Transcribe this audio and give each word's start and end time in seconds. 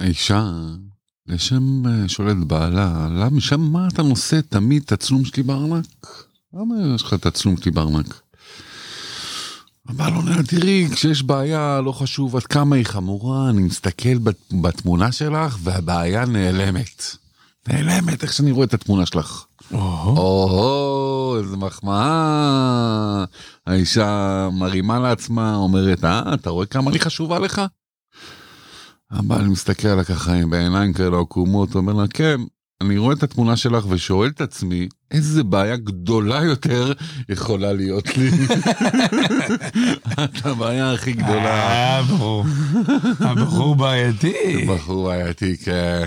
האישה, 0.00 0.50
לשם 1.26 1.82
אה, 1.86 2.08
שולט 2.08 2.36
בעלה, 2.46 3.08
למה 3.10 3.30
משם 3.30 3.60
מה 3.60 3.88
אתה 3.88 4.02
נושא 4.02 4.40
תמיד 4.48 4.82
את 4.86 4.92
הצלום 4.92 5.24
שלי 5.24 5.42
בארנק? 5.42 5.86
למה 6.54 6.74
יש 6.94 7.02
לך 7.02 7.14
את 7.14 7.26
הצלום 7.26 7.56
שלי 7.56 7.70
בארנק? 7.70 8.20
הבעל 9.88 10.12
עונה 10.14 10.36
לה, 10.36 10.42
תראי, 10.42 10.88
כשיש 10.92 11.22
בעיה, 11.22 11.80
לא 11.84 11.92
חשוב 11.92 12.36
עד 12.36 12.42
כמה 12.42 12.76
היא 12.76 12.84
חמורה, 12.86 13.50
אני 13.50 13.62
מסתכל 13.62 14.18
בת- 14.18 14.52
בתמונה 14.62 15.12
שלך 15.12 15.58
והבעיה 15.62 16.24
נעלמת. 16.24 17.02
נעלמת, 17.68 18.22
איך 18.22 18.32
שאני 18.32 18.50
רואה 18.50 18.66
את 18.66 18.74
התמונה 18.74 19.06
שלך. 19.06 19.44
או, 19.72 21.36
איזה 21.42 21.56
מחמאה. 21.56 23.24
האישה 23.66 24.48
מרימה 24.52 24.98
לעצמה, 24.98 25.56
אומרת, 25.56 26.04
אה, 26.04 26.34
אתה 26.34 26.50
רואה 26.50 26.66
כמה 26.66 26.90
אני 26.90 26.98
חשובה 26.98 27.38
לך? 27.38 27.60
הבעל 29.10 29.48
מסתכל 29.48 29.88
עליה 29.88 30.04
ככה 30.04 30.32
עם 30.32 30.50
בעיניים 30.50 30.92
כאלה 30.92 31.20
עקומות, 31.20 31.74
אומר 31.74 31.92
לה, 31.92 32.06
כן, 32.08 32.36
אני 32.80 32.98
רואה 32.98 33.14
את 33.14 33.22
התמונה 33.22 33.56
שלך 33.56 33.84
ושואל 33.88 34.28
את 34.28 34.40
עצמי, 34.40 34.88
איזה 35.10 35.44
בעיה 35.44 35.76
גדולה 35.76 36.44
יותר 36.44 36.92
יכולה 37.28 37.72
להיות 37.72 38.16
לי. 38.16 38.30
את 40.24 40.46
הבעיה 40.46 40.92
הכי 40.92 41.12
גדולה. 41.12 42.00
הבחור 43.20 43.76
בעייתי. 43.76 44.66
בחור 44.68 45.08
בעייתי, 45.08 45.56
כן. 45.56 46.06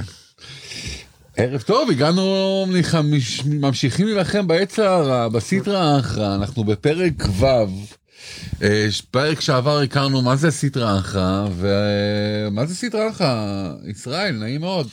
ערב 1.37 1.61
טוב, 1.61 1.89
הגענו, 1.89 2.65
ממשיכים 3.45 4.07
להילחם 4.07 4.47
בעץ 4.47 4.79
הרע, 4.79 5.29
בסטרא 5.29 5.99
אחרא, 5.99 6.35
אנחנו 6.35 6.63
בפרק 6.63 7.23
ו'. 7.39 7.45
אה, 8.63 8.87
פרק 9.11 9.41
שעבר 9.41 9.79
הכרנו 9.79 10.21
מה 10.21 10.35
זה 10.35 10.51
סטרא 10.51 10.99
אחרא, 10.99 11.47
ומה 11.57 12.65
זה 12.65 12.75
סטרא 12.75 13.09
אחרא? 13.09 13.69
ישראל, 13.87 14.35
נעים 14.35 14.61
מאוד. 14.61 14.87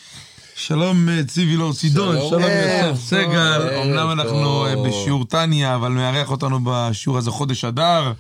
שלום 0.54 1.08
אה, 1.08 1.24
צבי 1.24 1.44
וילור 1.44 1.72
סידון, 1.72 2.16
שלום. 2.28 2.42
ערב 2.42 2.88
יוסף 2.88 3.02
סגל, 3.04 3.78
אמנם 3.82 4.10
אנחנו 4.10 4.66
אה. 4.66 4.74
בשיעור 4.88 5.24
טניה, 5.24 5.74
אבל 5.74 5.88
מארח 5.88 6.30
אותנו 6.30 6.58
בשיעור 6.64 7.18
הזה 7.18 7.30
חודש 7.30 7.64
אדר. 7.64 8.12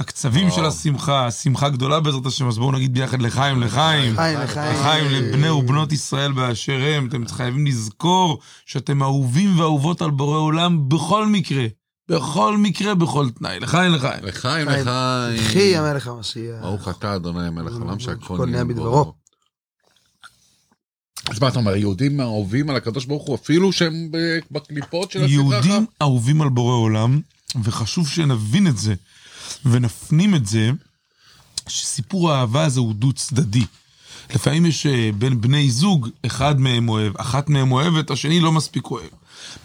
הקצבים. 0.00 0.50
של 0.50 0.64
השמחה, 0.64 1.30
שמחה 1.30 1.68
גדולה 1.68 2.00
בעזרת 2.00 2.26
השם, 2.26 2.48
אז 2.48 2.58
בואו 2.58 2.72
נגיד 2.72 2.94
ביחד 2.94 3.22
לחיים, 3.22 3.62
לחיים. 3.62 4.12
לחיים, 4.12 4.38
לחיים. 4.40 4.72
לחיים 4.72 5.04
לבני 5.10 5.50
ובנות 5.50 5.92
ישראל 5.92 6.32
באשר 6.32 6.80
הם, 6.84 7.08
אתם 7.08 7.28
חייבים 7.28 7.66
לזכור 7.66 8.38
שאתם 8.66 9.02
אהובים 9.02 9.58
ואהובות 9.58 10.02
על 10.02 10.10
בורא 10.10 10.38
עולם 10.38 10.88
בכל 10.88 11.26
מקרה. 11.26 11.66
בכל 12.10 12.56
מקרה, 12.58 12.94
בכל 12.94 13.30
תנאי. 13.30 13.60
לחיים, 13.60 13.92
לחיים. 13.92 14.24
לחיים, 14.24 14.68
חיים. 14.68 14.80
לחיים. 14.80 15.46
אחי 15.46 15.76
המלך 15.76 16.06
המשיח. 16.06 16.62
ברוך 16.62 16.88
אתה 16.88 17.16
אדוני 17.16 17.46
המלך 17.46 17.72
העולם 17.72 17.98
שהכל 17.98 18.46
נהיה 18.46 18.64
בדברו. 18.64 19.14
אז 21.30 21.38
מה 21.40 21.48
אתה 21.48 21.58
אומר, 21.58 21.76
יהודים 21.76 22.20
אהובים 22.20 22.70
על 22.70 22.76
הקדוש 22.76 23.04
ברוך 23.04 23.26
הוא 23.26 23.34
אפילו 23.34 23.72
שהם 23.72 24.10
בקליפות 24.50 25.10
של 25.10 25.18
הסדרה? 25.18 25.32
יהודים 25.32 25.86
אהובים 26.02 26.42
על 26.42 26.48
בורא 26.48 26.74
עולם, 26.74 27.20
וחשוב 27.64 28.08
שנבין 28.08 28.66
את 28.66 28.76
זה 28.76 28.94
ונפנים 29.64 30.34
את 30.34 30.46
זה, 30.46 30.70
שסיפור 31.68 32.32
האהבה 32.32 32.64
הזה 32.64 32.80
הוא 32.80 32.94
דו 32.94 33.12
צדדי. 33.12 33.64
לפעמים 34.34 34.66
יש 34.66 34.86
אה, 34.86 35.10
בין 35.18 35.40
בני 35.40 35.70
זוג, 35.70 36.08
אחד 36.26 36.60
מהם 36.60 36.88
אוהב, 36.88 37.16
אחת 37.16 37.48
מהם 37.48 37.72
אוהבת, 37.72 38.10
השני 38.10 38.40
לא 38.40 38.52
מספיק 38.52 38.84
אוהב. 38.84 39.10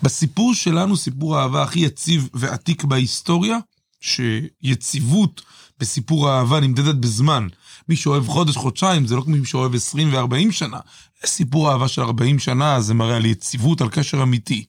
בסיפור 0.03 0.53
שלנו, 0.53 0.97
סיפור 0.97 1.37
האהבה 1.37 1.63
הכי 1.63 1.79
יציב 1.79 2.29
ועתיק 2.33 2.83
בהיסטוריה, 2.83 3.57
שיציבות 4.01 5.41
בסיפור 5.79 6.29
האהבה 6.29 6.59
נמדדת 6.59 6.95
בזמן. 6.95 7.47
מי 7.89 7.95
שאוהב 7.95 8.27
חודש, 8.27 8.55
חודשיים, 8.55 9.07
זה 9.07 9.15
לא 9.15 9.21
כמו 9.21 9.35
מי 9.35 9.45
שאוהב 9.45 9.75
20 9.75 10.13
ו-40 10.13 10.51
שנה. 10.51 10.79
סיפור 11.25 11.71
אהבה 11.71 11.87
של 11.87 12.01
40 12.01 12.39
שנה, 12.39 12.81
זה 12.81 12.93
מראה 12.93 13.15
על 13.15 13.25
יציבות, 13.25 13.81
על 13.81 13.89
קשר 13.89 14.23
אמיתי. 14.23 14.65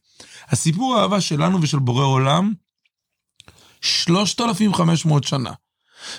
הסיפור 0.49 0.97
האהבה 0.97 1.21
שלנו 1.21 1.63
ושל 1.63 1.79
בורא 1.79 2.05
עולם, 2.05 2.53
3,500 3.81 5.25
שנה. 5.25 5.53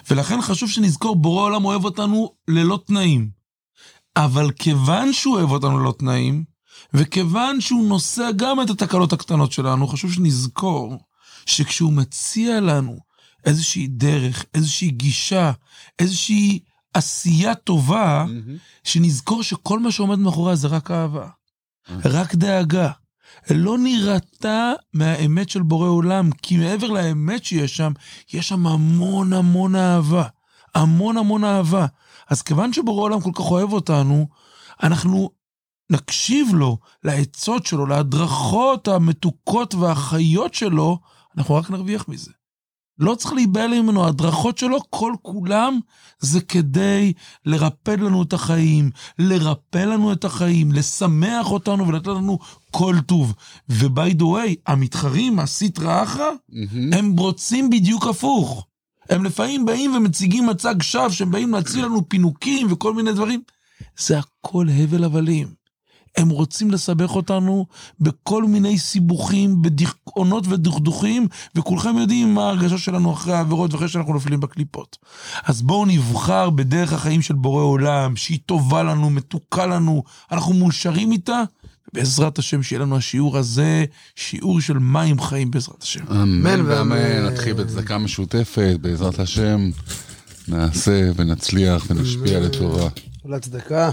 ולכן 0.10 0.42
חשוב 0.42 0.70
שנזכור, 0.70 1.16
בורא 1.16 1.44
עולם 1.44 1.66
אוהב 1.66 1.86
אותנו 1.86 2.34
ללא 2.48 2.80
תנאים. 2.88 3.30
אבל 4.18 4.52
כיוון 4.52 5.14
שהוא 5.14 5.36
אוהב 5.36 5.52
אותנו 5.52 5.80
ללא 5.80 5.94
תנאים, 6.00 6.44
וכיוון 6.94 7.62
שהוא 7.62 7.88
נושא 7.88 8.30
גם 8.36 8.62
את 8.62 8.70
התקלות 8.70 9.14
הקטנות 9.14 9.52
שלנו, 9.52 9.88
חשוב 9.88 10.14
שנזכור 10.14 10.98
שכשהוא 11.46 11.94
מציע 11.94 12.60
לנו 12.60 12.98
איזושהי 13.46 13.88
דרך, 13.88 14.46
איזושהי 14.54 14.90
גישה, 14.90 15.52
איזושהי 16.00 16.60
עשייה 16.94 17.56
טובה, 17.56 18.26
מהמם. 18.28 18.58
שנזכור 18.84 19.44
שכל 19.44 19.80
מה 19.80 19.92
שעומד 19.92 20.20
מאחוריה 20.20 20.56
זה 20.56 20.68
רק 20.68 20.92
אהבה, 20.92 21.28
רק 22.06 22.36
דאגה. 22.36 22.92
לא 23.50 23.78
נירתע 23.78 24.74
מהאמת 24.94 25.50
של 25.50 25.62
בורא 25.62 25.88
עולם, 25.88 26.32
כי 26.32 26.58
מעבר 26.58 26.88
לאמת 26.88 27.46
שיש 27.46 27.78
שם, 27.78 27.92
יש 28.34 28.48
שם 28.48 28.68
המון 28.68 29.34
המון 29.34 29.76
אהבה. 29.76 30.28
המון 30.76 31.18
המון 31.18 31.44
אהבה. 31.44 31.86
אז 32.30 32.42
כיוון 32.42 32.74
שבורא 32.74 33.02
עולם 33.02 33.22
כל 33.22 33.32
כך 33.34 33.52
אוהב 33.52 33.74
אותנו, 33.74 34.28
אנחנו 34.84 35.30
נקשיב 35.90 36.48
לו, 36.54 36.78
לעצות 37.04 37.66
שלו, 37.66 37.86
להדרכות 37.86 38.88
המתוקות 38.88 39.76
והחיות 39.76 40.54
שלו, 40.54 41.00
אנחנו 41.38 41.56
רק 41.56 41.70
נרוויח 41.70 42.08
מזה. 42.08 42.32
לא 43.00 43.16
צריך 43.16 43.34
להיבהל 43.34 43.82
ממנו, 43.82 44.06
ההדרכות 44.06 44.58
שלו, 44.58 44.78
כל 44.90 45.14
כולם 45.22 45.80
זה 46.20 46.42
כדי 46.42 47.14
לרפד 47.46 48.00
לנו 48.00 48.24
את 48.24 48.34
החיים, 48.34 48.92
לרפא 49.20 49.78
לנו 49.78 50.12
את 50.12 50.26
החיים, 50.26 50.72
לשמח 50.72 51.52
אותנו 51.52 51.88
ולתת 51.88 52.08
לנו 52.08 52.40
כל 52.72 52.96
טוב. 53.06 53.34
ו-by 53.70 54.14
the 54.20 54.24
way, 54.24 54.56
המתחרים, 54.68 55.40
הסטרא 55.40 56.04
אחרא, 56.04 56.30
מהמם. 56.50 56.94
הם 56.94 57.18
רוצים 57.18 57.70
בדיוק 57.70 58.08
הפוך. 58.08 58.68
הם 59.10 59.24
לפעמים 59.24 59.66
באים 59.66 59.96
ומציגים 59.96 60.48
מצג 60.48 60.82
שווא 60.82 61.10
שהם 61.10 61.32
באים 61.32 61.54
להציל 61.54 61.86
לנו 61.86 62.10
פינוקים 62.10 62.68
וכל 62.72 62.94
מיני 62.94 63.14
דברים. 63.14 63.42
זה 63.98 64.20
הכל 64.20 64.68
הבל 64.70 65.04
הבלים. 65.04 65.48
הם 66.18 66.30
רוצים 66.30 66.72
לסבך 66.72 67.16
אותנו 67.16 67.66
בכל 68.00 68.44
מיני 68.44 68.78
סיבוכים, 68.78 69.62
בדיכאונות 69.62 70.48
ודכדוכים, 70.48 71.28
וכולכם 71.56 71.98
יודעים 71.98 72.34
מה 72.34 72.44
ההרגשה 72.44 72.78
שלנו 72.78 73.14
אחרי 73.14 73.34
העבירות 73.34 73.74
ואחרי 73.74 73.88
שאנחנו 73.88 74.14
נופלים 74.14 74.40
בקליפות. 74.40 74.98
אז 75.44 75.62
בואו 75.62 75.86
נבחר 75.86 76.50
בדרך 76.50 76.94
החיים 76.94 77.22
של 77.22 77.34
בורא 77.34 77.64
עולם, 77.64 78.16
שהיא 78.16 78.40
טובה 78.46 78.84
לנו, 78.84 79.10
מתוקה 79.10 79.66
לנו, 79.66 80.04
אנחנו 80.32 80.54
מאושרים 80.54 81.12
איתה, 81.12 81.44
ובעזרת 81.94 82.40
השם 82.40 82.64
שיהיה 82.64 82.82
לנו 82.82 82.98
השיעור 82.98 83.38
הזה, 83.38 83.86
שיעור 84.16 84.62
של 84.62 84.80
מים 84.80 85.22
חיים 85.22 85.52
בעזרת 85.52 85.84
השם. 85.84 86.06
אמן 86.12 86.22
אמן 86.24 86.62
ואמן, 86.66 86.92
ואמן. 86.92 87.26
נתחיל 87.34 87.54
בצדקה 87.54 87.98
משותפת, 87.98 88.78
בעזרת 88.82 89.20
השם, 89.20 89.70
נעשה 90.48 91.12
ונצליח 91.16 91.86
ונשפיע 91.90 92.40
לטובה. 92.40 92.90
לצדקה, 93.26 93.92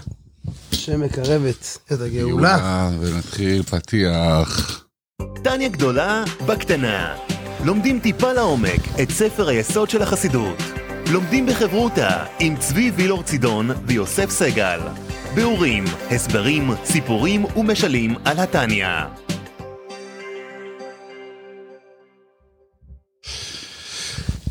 השם 0.73 1.01
מקרבת 1.01 1.79
את 1.93 2.01
הגאולה. 2.01 2.57
גאולה, 2.57 2.91
ונתחיל 3.01 3.63
פתיח. 3.63 4.85
טניה 5.45 5.69
גדולה 5.69 6.25
בקטנה. 6.47 7.17
לומדים 7.65 8.01
טיפה 8.01 8.33
לעומק 8.33 8.81
את 9.03 9.11
ספר 9.11 9.49
היסוד 9.49 9.91
של 9.91 10.03
החסידות. 10.03 10.63
לומדים 11.13 11.47
בחברותה 11.47 12.25
עם 12.41 12.57
צבי 12.57 12.91
וילור 12.91 13.23
צידון 13.23 13.71
ויוסף 13.87 14.31
סגל. 14.31 14.81
ביאורים, 15.35 15.85
הסברים, 16.11 16.71
סיפורים 16.85 17.45
ומשלים 17.57 18.15
על 18.25 18.39
התניא. 18.39 18.89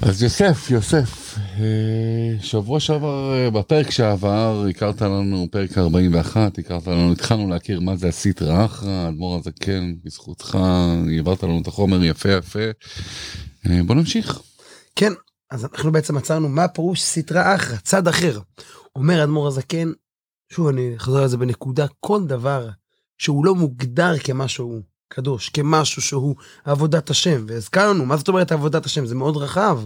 אז 0.02 0.24
יוסף, 0.24 0.70
יוסף, 0.70 1.23
שבוע 2.42 2.80
שעבר, 2.80 3.34
אה, 3.34 3.50
בפרק 3.50 3.92
שעבר, 3.92 4.66
הכרת 4.70 5.02
לנו, 5.02 5.48
פרק 5.52 5.78
41, 5.78 6.58
הכרת 6.58 6.88
לנו, 6.88 7.12
התחלנו 7.12 7.50
להכיר 7.50 7.80
מה 7.80 7.96
זה 7.96 8.08
הסטרא 8.08 8.66
אחרא, 8.66 8.90
האדמו"ר 8.90 9.36
הזקן, 9.36 9.94
בזכותך, 10.04 10.58
העברת 11.16 11.44
לנו 11.44 11.62
את 11.62 11.68
החומר 11.68 12.04
יפה 12.04 12.32
יפה. 12.32 12.60
אה, 13.70 13.84
בוא 13.86 13.96
נמשיך. 13.96 14.42
כן, 14.96 15.14
אז 15.52 15.66
אנחנו 15.66 15.92
בעצם 15.92 16.18
עצרנו 16.18 16.50
מה 16.50 16.68
פירוש 16.68 17.02
סטרא 17.02 17.56
אחרא, 17.56 17.78
צד 17.78 18.08
אחר. 18.08 18.40
אומר 18.96 19.24
אדמו"ר 19.24 19.48
הזקן, 19.48 19.92
שוב 20.52 20.68
אני 20.68 20.96
אחזור 20.96 21.18
על 21.18 21.28
זה 21.28 21.38
בנקודה, 21.38 21.86
כל 22.00 22.24
דבר 22.28 22.70
שהוא 23.18 23.46
לא 23.46 23.56
מוגדר 23.56 24.18
כמשהו 24.24 24.93
קדוש, 25.16 25.50
כמשהו 25.50 26.02
שהוא 26.02 26.36
עבודת 26.66 27.10
השם, 27.10 27.46
והזכרנו, 27.48 28.06
מה 28.06 28.18
זאת 28.18 28.28
אומרת 28.28 28.52
עבודת 28.52 28.86
השם? 28.86 29.06
זה 29.06 29.16
מאוד 29.16 29.38
רחב. 29.38 29.80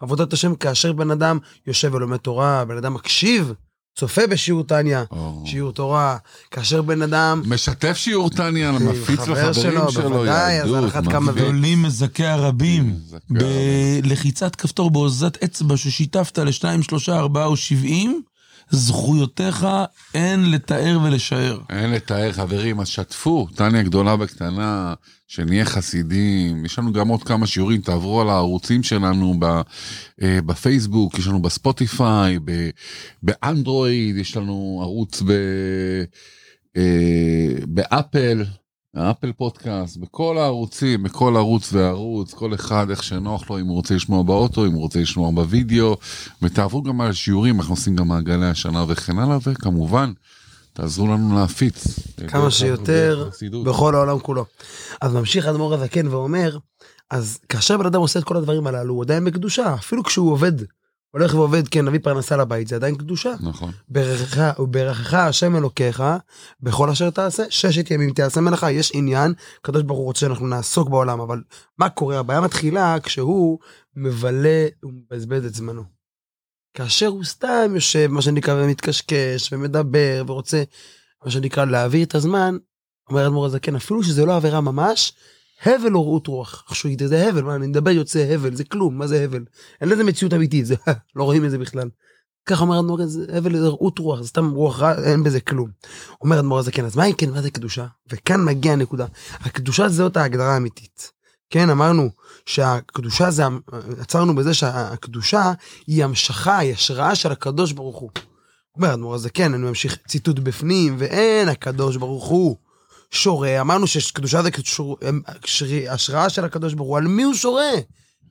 עבודת 0.00 0.32
השם 0.32 0.54
כאשר 0.54 0.92
בן 0.92 1.10
אדם 1.10 1.38
יושב 1.66 1.94
ולומד 1.94 2.16
תורה, 2.16 2.64
בן 2.64 2.76
אדם 2.76 2.94
מקשיב, 2.94 3.52
צופה 3.98 4.26
בשיעור 4.26 4.62
טניה, 4.62 5.04
או. 5.10 5.42
שיעור 5.46 5.72
תורה, 5.72 6.16
כאשר 6.50 6.82
בן 6.82 7.02
אדם 7.02 7.42
משתף 7.46 7.96
שיעור 7.96 8.30
טניה, 8.30 8.70
עם 8.70 8.88
מפיץ 8.88 9.20
חבר 9.20 9.50
לחברים 9.50 9.72
שלו, 9.72 9.92
שלו, 9.92 10.10
בוודאי, 10.10 10.60
אז 10.60 10.68
על 10.68 10.74
יהדות, 10.74 10.90
אחת 10.90 11.04
כמה. 11.08 11.32
גדולים 11.32 11.82
מזכה 11.82 12.32
הרבים. 12.32 12.96
בלחיצת 13.30 14.56
כפתור 14.56 14.90
באוזת 14.90 15.42
אצבע 15.44 15.76
ששיתפת 15.76 16.38
לשניים, 16.38 16.82
שלושה, 16.82 17.16
ארבעה 17.16 17.46
או 17.46 17.56
שבעים, 17.56 18.22
זכויותיך 18.74 19.66
אין 20.14 20.50
לתאר 20.50 20.98
ולשער. 21.04 21.60
אין 21.70 21.90
לתאר, 21.90 22.32
חברים, 22.32 22.80
אז 22.80 22.88
שתפו, 22.88 23.46
טניה 23.54 23.82
גדולה 23.82 24.16
בקטנה, 24.16 24.94
שנהיה 25.28 25.64
חסידים. 25.64 26.64
יש 26.64 26.78
לנו 26.78 26.92
גם 26.92 27.08
עוד 27.08 27.22
כמה 27.22 27.46
שיעורים, 27.46 27.80
תעברו 27.80 28.20
על 28.20 28.28
הערוצים 28.28 28.82
שלנו 28.82 29.34
אה, 30.22 30.38
בפייסבוק, 30.46 31.18
יש 31.18 31.26
לנו 31.26 31.42
בספוטיפיי, 31.42 32.38
באנדרואיד, 33.22 34.16
יש 34.16 34.36
לנו 34.36 34.78
ערוץ 34.82 35.22
ב, 35.22 35.30
אה, 36.76 37.54
באפל. 37.66 38.44
אפל 38.96 39.32
פודקאסט, 39.32 39.96
בכל 39.96 40.38
הערוצים, 40.38 41.02
בכל 41.02 41.36
ערוץ 41.36 41.72
וערוץ, 41.72 42.34
כל 42.34 42.54
אחד 42.54 42.90
איך 42.90 43.02
שנוח 43.02 43.50
לו, 43.50 43.58
אם 43.58 43.66
הוא 43.66 43.74
רוצה 43.74 43.94
לשמוע 43.94 44.22
באוטו, 44.22 44.66
אם 44.66 44.72
הוא 44.72 44.82
רוצה 44.82 45.00
לשמוע 45.00 45.30
בווידאו, 45.30 45.96
ותעברו 46.42 46.82
גם 46.82 47.00
על 47.00 47.12
שיעורים, 47.12 47.60
אנחנו 47.60 47.74
עושים 47.74 47.96
גם 47.96 48.08
מעגלי 48.08 48.46
השנה 48.46 48.84
וכן 48.88 49.18
הלאה, 49.18 49.38
וכמובן, 49.46 50.12
תעזרו 50.72 51.06
לנו 51.06 51.34
להפיץ. 51.34 51.84
כמה 52.28 52.50
שיותר. 52.50 53.30
בכל 53.64 53.94
העולם 53.94 54.18
כולו. 54.18 54.44
אז 55.00 55.14
ממשיך 55.14 55.46
האדמו"ר 55.46 55.74
הזקן 55.74 56.06
ואומר, 56.06 56.58
אז 57.10 57.38
כאשר 57.48 57.76
בן 57.76 57.86
אדם 57.86 58.00
עושה 58.00 58.18
את 58.18 58.24
כל 58.24 58.36
הדברים 58.36 58.66
הללו, 58.66 58.94
הוא 58.94 59.02
עדיין 59.02 59.24
בקדושה, 59.24 59.74
אפילו 59.74 60.04
כשהוא 60.04 60.32
עובד, 60.32 60.52
הולך 61.14 61.34
ועובד, 61.34 61.68
כן, 61.68 61.84
נביא 61.84 62.00
פרנסה 62.02 62.36
לבית, 62.36 62.68
זה 62.68 62.76
עדיין 62.76 62.94
קדושה. 62.94 63.34
נכון. 63.40 63.72
ברכך 63.88 64.52
וברכך 64.58 65.14
השם 65.14 65.56
אלוקיך 65.56 66.02
בכל 66.60 66.90
אשר 66.90 67.10
תעשה, 67.10 67.42
ששת 67.50 67.90
ימים 67.90 68.12
תעשה 68.12 68.40
מלאכה. 68.40 68.70
יש 68.70 68.92
עניין, 68.94 69.34
הקדוש 69.60 69.82
ברוך 69.82 69.98
הוא 69.98 70.06
רוצה 70.06 70.20
שאנחנו 70.20 70.46
נעסוק 70.46 70.88
בעולם, 70.88 71.20
אבל 71.20 71.42
מה 71.78 71.88
קורה? 71.88 72.18
הבעיה 72.18 72.40
מתחילה 72.40 72.96
כשהוא 73.02 73.58
מבלה 73.96 74.66
ומבזבז 74.82 75.44
את 75.44 75.54
זמנו. 75.54 75.84
כאשר 76.74 77.06
הוא 77.06 77.24
סתם 77.24 77.72
יושב, 77.74 78.06
מה 78.10 78.22
שנקרא, 78.22 78.54
ומתקשקש 78.54 79.52
ומדבר 79.52 80.24
ורוצה, 80.26 80.62
מה 81.24 81.30
שנקרא, 81.30 81.64
להעביר 81.64 82.04
את 82.06 82.14
הזמן, 82.14 82.56
אומר 83.10 83.26
אדמו"ר 83.26 83.46
הזקן, 83.46 83.76
אפילו 83.76 84.02
שזה 84.02 84.24
לא 84.24 84.36
עבירה 84.36 84.60
ממש, 84.60 85.12
הבל 85.62 85.94
או 85.94 86.02
רעות 86.02 86.26
רוח. 86.26 86.64
איך 86.68 86.76
שהוא 86.76 86.92
ידע, 86.92 87.06
זה 87.06 87.28
הבל, 87.28 87.42
מה, 87.42 87.54
אני 87.54 87.66
מדבר 87.66 87.90
יוצא 87.90 88.26
הבל, 88.34 88.54
זה 88.54 88.64
כלום, 88.64 88.98
מה 88.98 89.06
זה 89.06 89.24
הבל? 89.24 89.44
אין 89.80 89.88
לזה 89.88 90.04
מציאות 90.04 90.34
אמיתית, 90.34 90.66
זה, 90.66 90.74
לא 91.16 91.24
רואים 91.24 91.44
את 91.44 91.50
זה 91.50 91.58
בכלל. 91.58 91.88
ככה 92.46 92.62
אומר 92.62 92.80
אדמו"ר, 92.80 93.06
זה 93.06 93.26
הבל 93.36 93.56
זה 93.58 93.68
רעות 93.68 93.98
רוח, 93.98 94.20
זה 94.20 94.28
סתם 94.28 94.50
רוח 94.50 94.80
רע, 94.80 95.04
אין 95.04 95.22
בזה 95.22 95.40
כלום. 95.40 95.70
אומר 96.20 96.38
אדמו"ר 96.38 96.58
הזקן, 96.58 96.84
אז 96.84 96.96
מה 96.96 97.04
אם 97.04 97.12
כן, 97.12 97.30
מה 97.30 97.42
זה 97.42 97.50
קדושה? 97.50 97.86
וכאן 98.10 98.44
מגיע 98.44 98.72
הנקודה. 98.72 99.06
הקדושה 99.40 99.88
זאת 99.88 100.16
ההגדרה 100.16 100.54
האמיתית. 100.54 101.10
כן, 101.50 101.70
אמרנו 101.70 102.10
שהקדושה 102.46 103.30
זה, 103.30 103.42
עצרנו 103.98 104.34
בזה 104.34 104.54
שהקדושה 104.54 105.52
היא 105.86 106.04
המשכה, 106.04 106.58
היא 106.58 106.72
השראה 106.72 107.14
של 107.14 107.32
הקדוש 107.32 107.72
ברוך 107.72 107.96
הוא. 107.96 108.10
אומר 108.76 108.94
אדמו"ר 108.94 109.14
הזקן, 109.14 109.54
אני 109.54 109.62
ממשיך 109.62 109.98
ציטוט 110.08 110.38
בפנים, 110.38 110.96
ואין 110.98 111.48
הקדוש 111.48 111.96
ברוך 111.96 112.24
הוא 112.24 112.56
שורה, 113.14 113.60
אמרנו 113.60 113.86
שקדושה 113.86 114.42
זה 114.42 114.50
קשור- 114.50 114.98
הם- 115.02 115.22
שרי- 115.44 115.88
השראה 115.88 116.30
של 116.30 116.44
הקדוש 116.44 116.74
ברוך 116.74 116.88
הוא, 116.88 116.98
על 116.98 117.04
מי 117.06 117.22
הוא 117.22 117.34
שורה? 117.34 117.70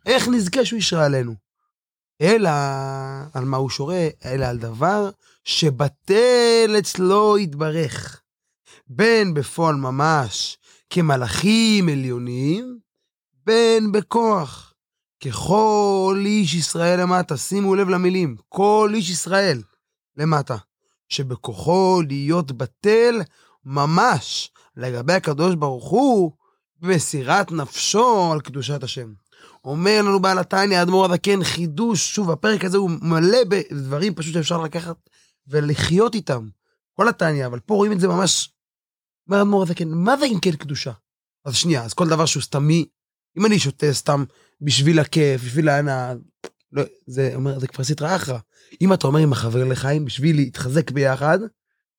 איך 0.06 0.28
נזכה 0.28 0.66
שהוא 0.66 0.80
ישרה 0.80 1.06
עלינו? 1.06 1.36
אלא 2.22 2.50
על 3.34 3.46
מה 3.46 3.58
הוא 3.58 3.70
שורה? 3.70 4.08
אלא 4.26 4.46
על 4.46 4.58
דבר 4.58 5.10
שבטל 5.44 6.76
אצלו 6.80 7.38
יתברך. 7.38 8.22
בין 8.88 9.34
בפועל 9.34 9.76
ממש 9.76 10.58
כמלאכים 10.90 11.90
עליונים, 11.90 12.78
בין 13.46 13.92
בכוח. 13.92 14.74
ככל 15.26 16.24
איש 16.26 16.54
ישראל 16.54 17.00
למטה, 17.02 17.38
שימו 17.38 17.76
לב 17.76 17.90
למילים, 17.90 18.36
כל 18.50 18.92
איש 18.94 19.10
ישראל 19.10 19.62
למטה, 20.18 20.56
שבכוחו 21.10 22.02
להיות 22.08 22.52
בטל 22.52 23.22
ממש 23.66 24.50
לגבי 24.78 25.14
הקדוש 25.14 25.56
ברוך 25.56 25.90
הוא, 25.90 26.32
במסירת 26.80 27.52
נפשו 27.52 28.32
על 28.34 28.42
קדושת 28.42 28.84
השם. 28.84 29.14
אומר 29.66 30.02
לנו 30.02 30.20
בעל 30.20 30.40
התניא, 30.40 30.78
האדמו"ר 30.78 31.06
הזקן, 31.06 31.44
חידוש, 31.44 32.16
שוב, 32.16 32.32
הפרק 32.32 32.66
הזה 32.66 32.78
הוא 32.78 32.92
מלא 33.02 33.38
בדברים 33.50 34.16
פשוט 34.16 34.34
שאפשר 34.34 34.62
לקחת 34.62 34.96
ולחיות 35.48 36.16
איתם. 36.16 36.50
כל 36.94 37.10
התניא, 37.10 37.46
אבל 37.46 37.60
פה 37.60 37.74
רואים 37.74 37.92
את 37.92 38.00
זה 38.00 38.08
ממש, 38.08 38.54
אומר 39.28 39.40
האדמו"ר 39.40 39.64
הזקן, 39.64 39.90
מה 39.90 40.18
זה 40.18 40.26
אם 40.26 40.40
כן 40.40 40.56
קדושה? 40.56 40.92
אז 41.46 41.56
שנייה, 41.56 41.84
אז 41.84 41.94
כל 41.94 42.08
דבר 42.08 42.26
שהוא 42.26 42.44
סתמי, 42.44 42.86
אם 43.38 43.46
אני 43.46 43.60
שותה 43.60 43.94
סתם 43.94 44.24
בשביל 44.62 45.00
הכיף, 45.00 45.42
בשביל 45.44 45.70
ההנאה, 45.70 46.14
לא, 46.72 46.84
זה 47.08 47.32
אומר, 47.36 47.60
זה 47.60 47.68
כבר 47.68 47.84
סטרא 47.84 48.16
אחרא. 48.16 48.40
אם 48.82 48.94
אתה 48.94 49.08
אומר 49.08 49.20
עם 49.20 49.32
החבר 49.34 49.64
לחיים, 49.64 50.06
בשביל 50.06 50.36
להתחזק 50.36 50.92
ביחד, 50.92 51.40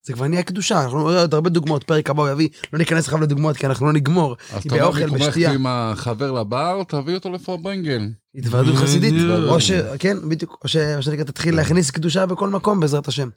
זה 0.06 0.12
כבר 0.12 0.26
נהיה 0.28 0.42
קדושה. 0.42 0.82
אנחנו 0.82 1.08
נראה 1.08 1.20
עוד 1.20 1.34
הרבה 1.34 1.50
דוגמאות, 1.50 1.84
פרק 1.84 2.10
הבא 2.10 2.22
הוא 2.22 2.30
יביא, 2.30 2.48
לא 2.72 2.78
ניכנס 2.78 3.04
עכשיו 3.04 3.20
לדוגמאות, 3.20 3.56
כי 3.56 3.66
אנחנו 3.66 3.86
לא 3.86 3.92
נגמור. 3.92 4.36
אז 4.52 4.62
אתה 4.66 4.84
אומר, 4.84 5.12
בשתייה. 5.12 5.52
עם 5.52 5.66
החבר 5.68 6.32
לבר, 6.32 6.82
תביא 6.88 7.14
אותו 7.14 7.30
לפרברנגל. 7.30 8.08
התוועדות 8.34 8.74
חסידית. 8.74 9.14
או 9.48 9.60
ש... 9.60 9.72
כן, 9.98 10.16
בדיוק, 10.28 10.58
או 10.62 10.68
ש... 10.68 10.76
מה 10.76 11.02
שנקרא, 11.02 11.24
תתחיל 11.24 11.56
להכניס 11.56 11.90
קדושה 11.90 12.26
בכל 12.26 12.48
מקום 12.48 12.80
בעזרת 12.80 13.08
השם. 13.08 13.28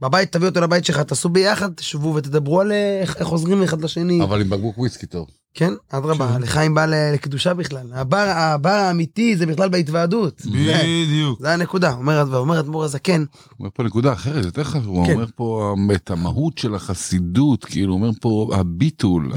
בבית, 0.00 0.32
תביא 0.32 0.48
אותו 0.48 0.60
לבית 0.60 0.84
שלך, 0.84 1.00
תעשו 1.00 1.28
ביחד, 1.28 1.72
תשבו 1.72 2.14
ותדברו 2.14 2.60
על 2.60 2.72
איך 2.72 3.16
איך 3.16 3.28
עוזרים 3.28 3.62
אחד 3.62 3.80
לשני. 3.80 4.22
אבל 4.22 4.40
עם 4.40 4.50
בקבוק 4.50 4.78
וויסקי 4.78 5.06
טוב. 5.06 5.26
כן, 5.58 5.72
אדרבה, 5.88 6.32
כן. 6.34 6.42
לחיים 6.42 6.74
בא 6.74 6.86
ל- 6.86 7.12
לקדושה 7.14 7.54
בכלל. 7.54 7.92
הבר 7.92 8.16
הבר 8.36 8.68
האמיתי 8.70 9.36
זה 9.36 9.46
בכלל 9.46 9.68
בהתוועדות. 9.68 10.42
בדיוק. 10.46 11.40
זה 11.40 11.52
הנקודה. 11.54 11.92
אומר 11.92 12.36
אומר 12.36 12.60
אדמו"ר 12.60 12.84
הזקן, 12.84 13.24
אומר 13.60 13.70
פה 13.74 13.82
נקודה 13.82 14.12
אחרת, 14.12 14.44
יותר 14.44 14.64
חשוב, 14.64 14.86
הוא 14.86 15.06
כן. 15.06 15.12
אומר 15.14 15.26
פה 15.36 15.74
את 15.94 16.10
המהות 16.10 16.58
של 16.58 16.74
החסידות, 16.74 17.64
כאילו, 17.64 17.92
הוא 17.92 18.00
אומר 18.00 18.10
פה 18.20 18.50
הביטול, 18.54 19.32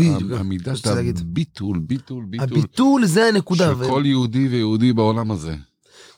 רציתי 0.65 0.89
להגיד. 0.95 1.18
הביטול, 1.18 1.79
ביטול, 1.79 2.25
ביטול, 2.25 2.47
הביטול 2.57 3.06
זה 3.06 3.25
הנקודה. 3.25 3.73
של 3.77 3.89
כל 3.89 4.03
יהודי 4.06 4.47
ויהודי 4.47 4.94
בעולם 4.94 5.31
הזה. 5.31 5.56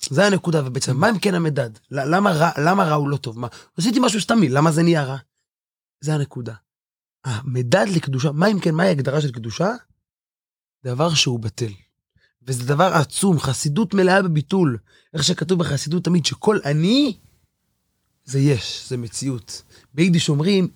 זה 0.10 0.28
הנקודה, 0.28 0.62
ובעצם, 0.66 0.98
מה 0.98 1.10
אם 1.10 1.20
כן 1.20 1.36
המדד? 1.36 1.70
למה 1.92 2.32
רע, 2.32 2.50
למה 2.58 2.84
רע 2.84 2.96
הוא 2.96 3.10
לא 3.10 3.18
טוב? 3.18 3.40
מה, 3.40 3.48
עשיתי 3.78 4.00
משהו 4.00 4.22
סתמי, 4.22 4.50
למה 4.50 4.72
זה 4.72 4.84
נהיה 4.84 5.04
רע? 5.04 5.18
זה 6.02 6.14
הנקודה. 6.16 6.54
המדד 7.26 7.86
לקדושה, 7.96 8.32
מה 8.32 8.48
אם 8.48 8.60
כן, 8.60 8.76
מהי 8.76 8.88
ההגדרה 8.88 9.22
של 9.22 9.32
קדושה? 9.32 9.72
דבר 10.86 11.14
שהוא 11.14 11.40
בטל. 11.40 11.72
וזה 12.48 12.64
דבר 12.64 12.92
עצום, 12.94 13.40
חסידות 13.40 13.94
מלאה 13.94 14.22
בביטול. 14.22 14.78
איך 15.14 15.24
שכתוב 15.24 15.60
בחסידות 15.60 16.04
תמיד, 16.04 16.26
שכל 16.26 16.60
אני, 16.66 17.18
זה 18.26 18.40
יש, 18.40 18.86
זה 18.90 18.98
מציאות. 18.98 19.62
ביידיש 19.94 20.30
אומרים, 20.30 20.68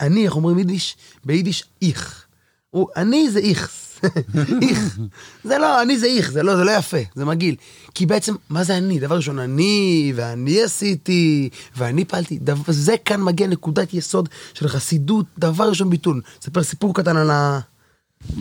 אני, 0.00 0.24
איך 0.24 0.36
אומרים 0.36 0.58
יידיש? 0.58 0.96
ביידיש, 1.24 1.64
איך. 1.82 2.26
הוא, 2.70 2.88
אני 2.96 3.30
זה 3.30 3.38
איכס. 3.38 4.00
איך. 4.68 4.98
זה 5.44 5.58
לא, 5.58 5.82
אני 5.82 5.98
זה 5.98 6.06
איך, 6.06 6.30
זה 6.30 6.42
לא, 6.42 6.56
זה 6.56 6.64
לא 6.64 6.70
יפה, 6.70 6.96
זה 7.14 7.24
מגעיל. 7.24 7.54
כי 7.94 8.06
בעצם, 8.06 8.34
מה 8.50 8.64
זה 8.64 8.76
אני? 8.76 8.98
דבר 8.98 9.16
ראשון, 9.16 9.38
אני, 9.38 10.12
ואני 10.16 10.62
עשיתי, 10.62 11.48
ואני 11.76 12.04
פעלתי. 12.04 12.38
דבר, 12.38 12.72
זה 12.72 12.94
כאן 13.04 13.22
מגיע 13.22 13.46
נקודת 13.46 13.94
יסוד 13.94 14.28
של 14.54 14.68
חסידות, 14.68 15.26
דבר 15.38 15.68
ראשון 15.68 15.90
ביטול. 15.90 16.20
ספר 16.40 16.62
סיפור 16.62 16.94
קטן 16.94 17.16
על 17.16 17.30
ה... 17.30 17.60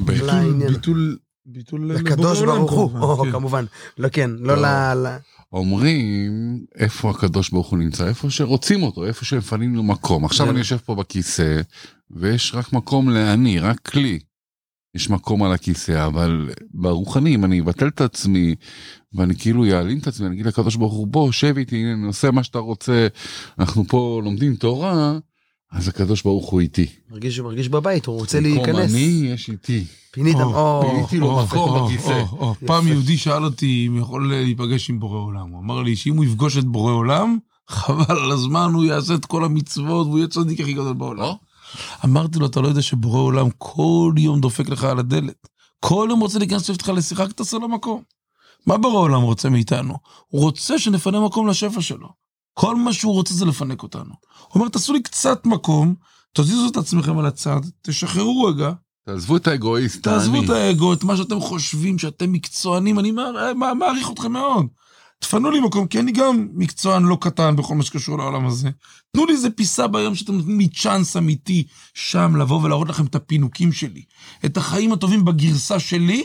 לעניין. 0.07 0.73
ביטול, 0.73 1.17
ביטול 1.45 1.91
לקדוש 1.91 2.41
ברוך 2.41 2.71
הוא, 2.71 3.25
כן. 3.25 3.31
כמובן. 3.31 3.65
לא, 3.97 4.09
כן, 4.09 4.31
לא 4.39 4.61
לא. 4.61 4.93
ל... 4.93 5.17
אומרים 5.53 6.65
איפה 6.75 7.09
הקדוש 7.09 7.49
ברוך 7.49 7.67
הוא 7.67 7.79
נמצא, 7.79 8.07
איפה 8.07 8.29
שרוצים 8.29 8.83
אותו, 8.83 9.05
איפה 9.05 9.25
שמפנים 9.25 9.75
לו 9.75 9.83
מקום. 9.83 10.25
עכשיו 10.25 10.49
אני 10.49 10.59
יושב 10.59 10.77
פה 10.77 10.95
בכיסא, 10.95 11.61
ויש 12.11 12.55
רק 12.55 12.73
מקום 12.73 13.09
לאני, 13.09 13.59
רק 13.59 13.95
לי. 13.95 14.19
יש 14.95 15.09
מקום 15.09 15.43
על 15.43 15.51
הכיסא, 15.51 16.05
אבל 16.05 16.49
ברוחני, 16.73 17.35
אם 17.35 17.45
אני 17.45 17.61
אבטל 17.61 17.87
את 17.87 18.01
עצמי, 18.01 18.55
ואני 19.13 19.35
כאילו 19.35 19.65
אעלים 19.65 19.97
את 19.97 20.07
עצמי, 20.07 20.27
אני 20.27 20.35
אגיד 20.35 20.45
לקדוש 20.45 20.75
ברוך 20.75 20.93
הוא, 20.93 21.07
בוא, 21.07 21.31
שב 21.31 21.57
איתי, 21.57 21.75
הנה, 21.75 21.93
אני 21.93 22.05
עושה 22.05 22.31
מה 22.31 22.43
שאתה 22.43 22.59
רוצה, 22.59 23.07
אנחנו 23.59 23.83
פה 23.87 24.21
לומדים 24.23 24.55
תורה, 24.55 25.17
אז 25.71 25.87
הקדוש 25.87 26.21
ברוך 26.21 26.49
הוא 26.49 26.61
איתי. 26.61 26.87
מרגיש, 27.11 27.39
מרגיש 27.39 27.69
בבית, 27.69 28.05
הוא 28.05 28.19
רוצה 28.19 28.41
במקום 28.41 28.65
להיכנס. 28.65 28.91
אני, 28.91 29.29
יש 29.33 29.49
איתי. 29.49 29.85
פינית, 30.11 30.35
או, 30.35 30.55
או, 30.55 30.81
פיניתי 30.81 31.19
לו 31.19 31.31
או, 31.31 31.45
מקום 31.45 31.69
או, 31.69 31.85
בכיסא. 31.85 32.23
פעם. 32.65 32.87
יהודי 32.87 33.17
שאל 33.17 33.45
אותי 33.45 33.85
אם 33.87 33.97
יכול 33.97 34.29
להיפגש 34.33 34.89
עם 34.89 34.99
בורא 34.99 35.17
עולם. 35.17 35.49
הוא 35.49 35.59
אמר 35.59 35.81
לי 35.81 35.95
שאם 35.95 36.17
הוא 36.17 36.25
יפגוש 36.25 36.57
את 36.57 36.65
בורא 36.65 36.93
עולם, 36.93 37.37
חבל 37.69 38.19
על 38.19 38.31
הזמן, 38.31 38.71
הוא 38.73 38.83
יעשה 38.83 39.13
את 39.13 39.25
כל 39.25 39.45
המצוות 39.45 40.07
והוא 40.07 40.17
יהיה 40.17 40.27
צדיק 40.27 40.59
הכי 40.59 40.73
גדול 40.73 40.93
בעולם. 40.93 41.33
אמרתי 42.05 42.39
לו, 42.39 42.45
אתה 42.45 42.61
לא 42.61 42.67
יודע 42.67 42.81
שבורא 42.81 43.19
עולם 43.19 43.47
כל 43.57 44.13
יום 44.17 44.41
דופק 44.41 44.69
לך 44.69 44.83
על 44.83 44.99
הדלת. 44.99 45.47
כל 45.79 46.07
יום 46.09 46.19
רוצה 46.19 46.39
להיכנס 46.39 46.69
איתך 46.69 46.89
לשיחה, 46.95 47.23
רק 47.23 47.31
תעשה 47.31 47.57
לו 47.57 47.67
מקום. 47.67 48.01
מה 48.65 48.77
בורא 48.77 48.99
עולם 48.99 49.21
רוצה 49.21 49.49
מאיתנו? 49.49 49.93
הוא 50.27 50.41
רוצה 50.41 50.79
שנפנה 50.79 51.19
מקום 51.25 51.47
לשפע 51.47 51.81
שלו. 51.81 52.09
כל 52.59 52.75
מה 52.75 52.93
שהוא 52.93 53.13
רוצה 53.13 53.33
זה 53.33 53.45
לפנק 53.45 53.83
אותנו. 53.83 54.03
הוא 54.03 54.55
אומר, 54.55 54.69
תעשו 54.69 54.93
לי 54.93 55.01
קצת 55.01 55.45
מקום, 55.45 55.95
תזיזו 56.33 56.67
את 56.67 56.77
עצמכם 56.77 57.17
על 57.17 57.25
הצד, 57.25 57.59
תשחררו 57.81 58.43
רגע, 58.43 58.71
תעזבו 59.05 59.37
את 59.37 59.47
האגואיסט, 59.47 60.03
תעזבו 60.03 60.35
האני. 60.35 60.45
את 60.45 60.49
האגו, 60.49 60.93
את 60.93 61.03
מה 61.03 61.17
שאתם 61.17 61.39
חושבים 61.39 61.99
שאתם 61.99 62.31
מקצוענים, 62.31 62.99
אני 62.99 63.11
מע- 63.11 63.73
מעריך 63.73 64.11
אתכם 64.11 64.31
מאוד. 64.31 64.65
תפנו 65.19 65.51
לי 65.51 65.59
מקום, 65.59 65.87
כי 65.87 65.99
אני 65.99 66.11
גם 66.11 66.47
מקצוען 66.53 67.03
לא 67.03 67.17
קטן 67.21 67.55
בכל 67.55 67.75
מה 67.75 67.83
שקשור 67.83 68.17
לעולם 68.17 68.45
הזה. 68.45 68.69
תנו 69.11 69.25
לי 69.25 69.33
איזה 69.33 69.49
פיסה 69.49 69.87
ביום 69.87 70.15
שאתם 70.15 70.33
נותנים 70.33 70.59
לי 70.59 70.67
צ'אנס 70.67 71.17
אמיתי 71.17 71.63
שם 71.93 72.35
לבוא 72.35 72.63
ולהראות 72.63 72.89
לכם 72.89 73.05
את 73.05 73.15
הפינוקים 73.15 73.71
שלי. 73.71 74.03
את 74.45 74.57
החיים 74.57 74.93
הטובים 74.93 75.25
בגרסה 75.25 75.79
שלי, 75.79 76.23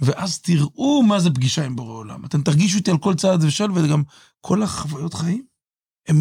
ואז 0.00 0.38
תראו 0.38 1.02
מה 1.02 1.20
זה 1.20 1.30
פגישה 1.30 1.64
עם 1.64 1.76
בורא 1.76 1.92
עולם. 1.92 2.24
אתם 2.24 2.42
תרגישו 2.42 2.76
איתי 2.76 2.90
על 2.90 2.98
כל 2.98 3.14
צעד 3.14 3.44
ושל, 3.44 3.70
וגם 3.74 4.02
כל 4.40 4.62
החוויות 4.62 5.14
חיים, 5.14 5.44
הם 6.08 6.20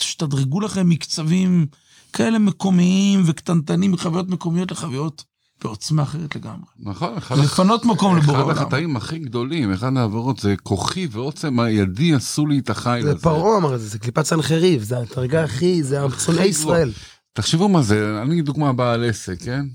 ישתדרגו 0.00 0.60
לכם 0.60 0.88
מקצבים 0.88 1.66
כאלה 2.12 2.38
מקומיים 2.38 3.22
וקטנטנים 3.26 3.92
מחוויות 3.92 4.28
מקומיות 4.28 4.70
לחוויות 4.70 5.24
בעוצמה 5.62 6.02
אחרת 6.02 6.36
לגמרי. 6.36 6.66
נכון, 6.78 7.16
אחד 7.16 7.38
לפנות 7.38 7.84
מקום 7.84 8.16
לבורא 8.16 8.36
אחד 8.36 8.44
עולם. 8.44 8.58
החטאים 8.58 8.96
הכי 8.96 9.18
גדולים, 9.18 9.72
אחד 9.72 9.96
העבירות 9.96 10.38
זה 10.38 10.54
כוחי 10.62 11.08
ועוצם 11.10 11.60
הידי 11.60 12.14
עשו 12.14 12.46
לי 12.46 12.58
את 12.58 12.70
החיל 12.70 13.02
זה 13.02 13.10
הזה. 13.10 13.22
פרעה 13.22 13.58
אמר 13.58 13.74
את 13.74 13.80
זה, 13.80 13.88
זה 13.88 13.98
קליפת 13.98 14.22
סנחריב, 14.22 14.82
זה 14.82 14.98
הדרגה 14.98 15.44
הכי, 15.44 15.82
זה 15.82 15.98
שונאי 16.24 16.44
ישראל. 16.44 16.92
תחשבו 17.32 17.68
מה 17.68 17.82
זה, 17.82 18.22
אני 18.22 18.42
דוגמה 18.42 18.72
בעל 18.72 19.04
עסק, 19.04 19.42
כן? 19.42 19.66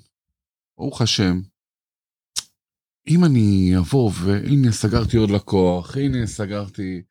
ברוך 0.77 1.01
השם. 1.01 1.41
אם 3.07 3.25
אני 3.25 3.73
אבוא 3.77 4.11
והנה 4.13 4.71
סגרתי 4.71 5.17
עוד 5.17 5.31
לקוח, 5.31 5.97
הנה 5.97 6.27
סגרתי, 6.27 7.01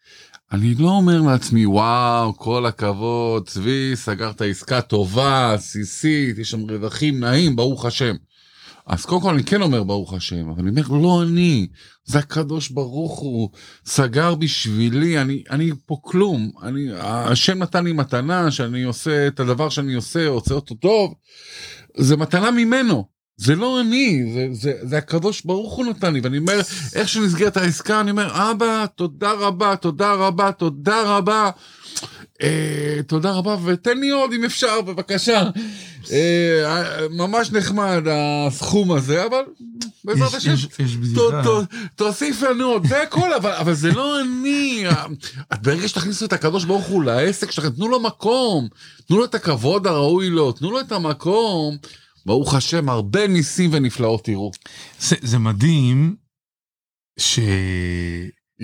אני 0.53 0.75
לא 0.75 0.89
אומר 0.89 1.21
לעצמי 1.21 1.67
וואו 1.67 2.37
כל 2.37 2.67
הכבוד 2.67 3.49
צבי 3.49 3.93
סגרת 3.95 4.43
עסקה 4.43 4.81
טובה 4.81 5.55
עסיסית 5.55 6.39
יש 6.39 6.51
שם 6.51 6.71
רווחים 6.71 7.21
נעים 7.21 7.57
ברוך 7.57 7.85
השם. 7.85 8.15
אז 8.87 9.05
קודם 9.05 9.23
כל 9.23 9.35
אני 9.35 9.45
כן 9.45 9.63
אומר 9.63 9.83
ברוך 9.83 10.13
השם 10.13 10.49
אבל 10.49 10.61
אני 10.61 10.71
אומר 10.71 11.03
לא 11.03 11.23
אני 11.23 11.67
זה 12.05 12.19
הקדוש 12.19 12.69
ברוך 12.69 13.19
הוא 13.19 13.51
סגר 13.87 14.35
בשבילי 14.35 15.21
אני 15.21 15.43
אני 15.51 15.71
פה 15.87 15.97
כלום 16.03 16.51
אני 16.63 16.87
השם 17.01 17.59
נתן 17.59 17.85
לי 17.85 17.93
מתנה 17.93 18.51
שאני 18.51 18.83
עושה 18.83 19.27
את 19.27 19.41
הדבר 19.41 19.69
שאני 19.69 19.95
עושה 19.95 20.27
עושה 20.27 20.55
אותו 20.55 20.75
טוב 20.75 21.15
זה 21.97 22.17
מתנה 22.17 22.51
ממנו 22.51 23.14
זה 23.37 23.55
לא 23.55 23.81
אני 23.81 24.33
זה 24.35 24.49
זה 24.53 24.73
זה 24.83 24.99
הקדוש 24.99 25.43
ברוך 25.45 25.73
הוא 25.75 25.87
נתן 25.87 26.15
לי 26.15 26.21
ואני 26.21 26.39
אומר 26.39 26.61
איך 26.95 27.09
שנסגרת 27.09 27.57
העסקה 27.57 28.01
אני 28.01 28.11
אומר 28.11 28.51
אבא 28.51 28.87
תודה 28.95 29.33
רבה 29.33 29.77
תודה 29.77 30.13
רבה 30.13 30.53
תודה 30.53 31.03
רבה. 31.03 31.51
אה, 32.43 33.01
תודה 33.07 33.31
רבה 33.31 33.57
ותן 33.65 33.99
לי 33.99 34.11
עוד 34.11 34.33
אם 34.33 34.45
אפשר 34.45 34.81
בבקשה. 34.81 35.43
אה, 36.13 37.07
ממש 37.11 37.53
נחמד 37.53 38.03
הסכום 38.11 38.93
הזה 38.93 39.27
אבל 39.27 39.43
בעזרת 40.05 40.35
השם 40.35 40.55
תוסיף 41.97 42.43
לנו 42.43 42.65
עוד 42.65 42.87
זה 42.87 43.03
הכל 43.03 43.33
אבל 43.33 43.51
אבל 43.51 43.75
זה 43.75 43.93
לא 43.93 44.21
אני 44.21 44.85
ברגע 45.63 45.89
שתכניסו 45.89 46.25
את 46.25 46.33
הקדוש 46.33 46.65
ברוך 46.65 46.87
הוא 46.87 47.05
לעסק 47.05 47.51
שלכם 47.51 47.71
תנו 47.71 47.89
לו 47.89 48.01
מקום 48.01 48.69
תנו 49.09 49.19
לו 49.19 49.25
את 49.25 49.35
הכבוד 49.35 49.87
הראוי 49.87 50.31
לו 50.31 50.53
תנו 50.53 50.71
לו 50.71 50.81
את 50.81 50.93
המקום 50.93 51.77
ברוך 52.27 52.55
השם 52.55 52.89
הרבה 52.89 53.27
ניסים 53.27 53.71
ונפלאות 53.73 54.25
תראו. 54.25 54.51
זה, 55.01 55.17
זה 55.23 55.39
מדהים 55.39 56.17
ש... 57.19 57.39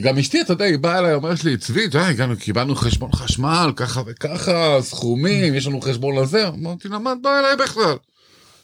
גם 0.00 0.18
אשתי 0.18 0.40
אתה 0.40 0.52
יודע 0.52 0.64
היא 0.64 0.78
באה 0.78 0.98
אליי 0.98 1.14
אומרת 1.14 1.44
לי 1.44 1.56
צבי 1.56 1.88
די 1.88 1.98
הגענו 1.98 2.36
קיבלנו 2.36 2.74
חשבון 2.74 3.12
חשמל 3.12 3.72
ככה 3.76 4.02
וככה 4.06 4.78
סכומים 4.80 5.54
יש 5.54 5.66
לנו 5.66 5.80
חשבון 5.80 6.18
לזה 6.18 6.48
אמרתי 6.48 6.88
לה 6.88 6.98
מה 6.98 7.12
את 7.12 7.22
באה 7.22 7.38
אליי 7.38 7.56
בכלל. 7.56 7.96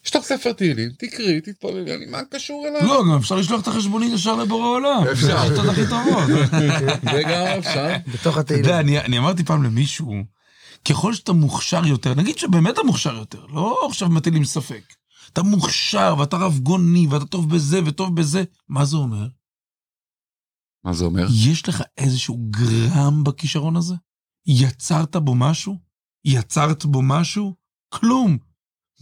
יש 0.07 0.17
לך 0.17 0.23
ספר 0.23 0.53
תהילים 0.53 0.91
תקראי 0.99 1.41
תתפללי 1.41 1.95
אני 1.95 2.07
מה 2.07 2.21
קשור 2.31 2.67
אליי. 2.69 2.83
לא, 2.83 3.03
גם 3.11 3.17
אפשר 3.17 3.37
לשלוח 3.37 3.63
את 3.63 3.69
החשבונית 3.69 4.13
ישר 4.13 4.37
לבורא 4.37 4.67
עולם. 4.67 5.03
אפשר. 5.13 5.27
זה 5.27 5.35
השיטות 5.35 5.67
הכי 5.67 5.83
טובות. 5.89 6.25
זה 7.13 7.23
גם 7.23 7.47
אפשר. 7.59 7.95
בתוך 8.13 8.39
אתה 8.39 8.55
יודע, 8.55 8.79
התהילים. 8.79 8.99
אני, 8.99 9.07
אני 9.07 9.19
אמרתי 9.19 9.45
פעם 9.45 9.63
למישהו, 9.63 10.15
ככל 10.89 11.15
שאתה 11.15 11.33
מוכשר 11.33 11.87
יותר, 11.87 12.15
נגיד 12.15 12.39
שבאמת 12.39 12.75
אתה 12.75 12.83
מוכשר 12.83 13.15
יותר, 13.15 13.47
לא 13.47 13.87
עכשיו 13.89 14.09
מטילים 14.09 14.45
ספק. 14.45 14.95
אתה 15.33 15.43
מוכשר 15.43 16.15
ואתה 16.19 16.37
רב 16.37 16.59
גוני 16.59 17.07
ואתה 17.11 17.27
טוב 17.27 17.55
בזה 17.55 17.81
וטוב 17.87 18.17
בזה, 18.17 18.45
מה 18.69 18.85
זה 18.85 18.97
אומר? 18.97 19.27
מה 20.85 20.93
זה 20.93 21.05
אומר? 21.05 21.27
יש 21.47 21.69
לך 21.69 21.83
איזשהו 21.99 22.39
גרם 22.51 23.25
בכישרון 23.25 23.77
הזה? 23.77 23.95
יצרת 24.47 25.17
בו 25.17 25.35
משהו? 25.35 25.79
יצרת 26.25 26.85
בו 26.85 27.03
משהו? 27.03 27.55
כלום. 27.89 28.39